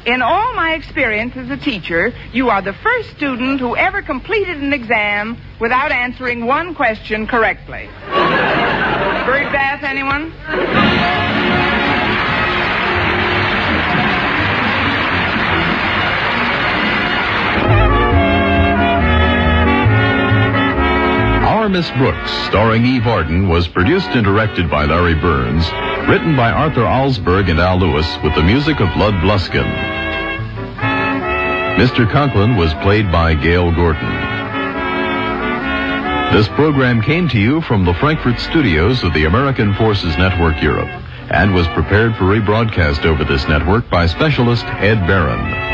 In 0.06 0.20
all 0.20 0.52
my 0.52 0.74
experience 0.74 1.34
as 1.34 1.48
a 1.48 1.56
teacher, 1.56 2.12
you 2.30 2.50
are 2.50 2.60
the 2.60 2.74
first 2.74 3.10
student 3.16 3.58
who 3.58 3.74
ever 3.74 4.02
completed 4.02 4.58
an 4.58 4.74
exam 4.74 5.38
without 5.58 5.92
answering 5.92 6.44
one 6.44 6.74
question 6.74 7.26
correctly. 7.26 7.88
Bird 8.06 9.50
bath, 9.50 9.82
anyone? 9.82 10.30
Our 21.46 21.70
Miss 21.70 21.90
Brooks, 21.92 22.30
starring 22.48 22.84
Eve 22.84 23.06
Arden, 23.06 23.48
was 23.48 23.66
produced 23.68 24.08
and 24.08 24.22
directed 24.22 24.68
by 24.68 24.84
Larry 24.84 25.14
Berns, 25.14 25.64
written 26.08 26.36
by 26.36 26.50
Arthur 26.50 26.82
Alsberg 26.82 27.50
and 27.50 27.58
Al 27.58 27.78
Lewis, 27.78 28.06
with 28.22 28.34
the 28.34 28.42
music 28.42 28.80
of 28.80 28.94
Lud 28.96 29.14
Gluskin. 29.14 29.64
Mr. 31.76 32.10
Conklin 32.10 32.56
was 32.56 32.72
played 32.74 33.10
by 33.10 33.34
Gale 33.34 33.74
Gordon. 33.74 34.12
This 36.32 36.48
program 36.48 37.00
came 37.00 37.28
to 37.28 37.38
you 37.38 37.60
from 37.62 37.84
the 37.84 37.94
Frankfurt 37.94 38.38
studios 38.38 39.02
of 39.02 39.14
the 39.14 39.24
American 39.24 39.74
Forces 39.74 40.16
Network 40.18 40.62
Europe 40.62 40.90
and 41.30 41.54
was 41.54 41.66
prepared 41.68 42.14
for 42.16 42.24
rebroadcast 42.24 43.04
over 43.06 43.24
this 43.24 43.48
network 43.48 43.88
by 43.88 44.06
specialist 44.06 44.64
Ed 44.66 45.06
Barron. 45.06 45.73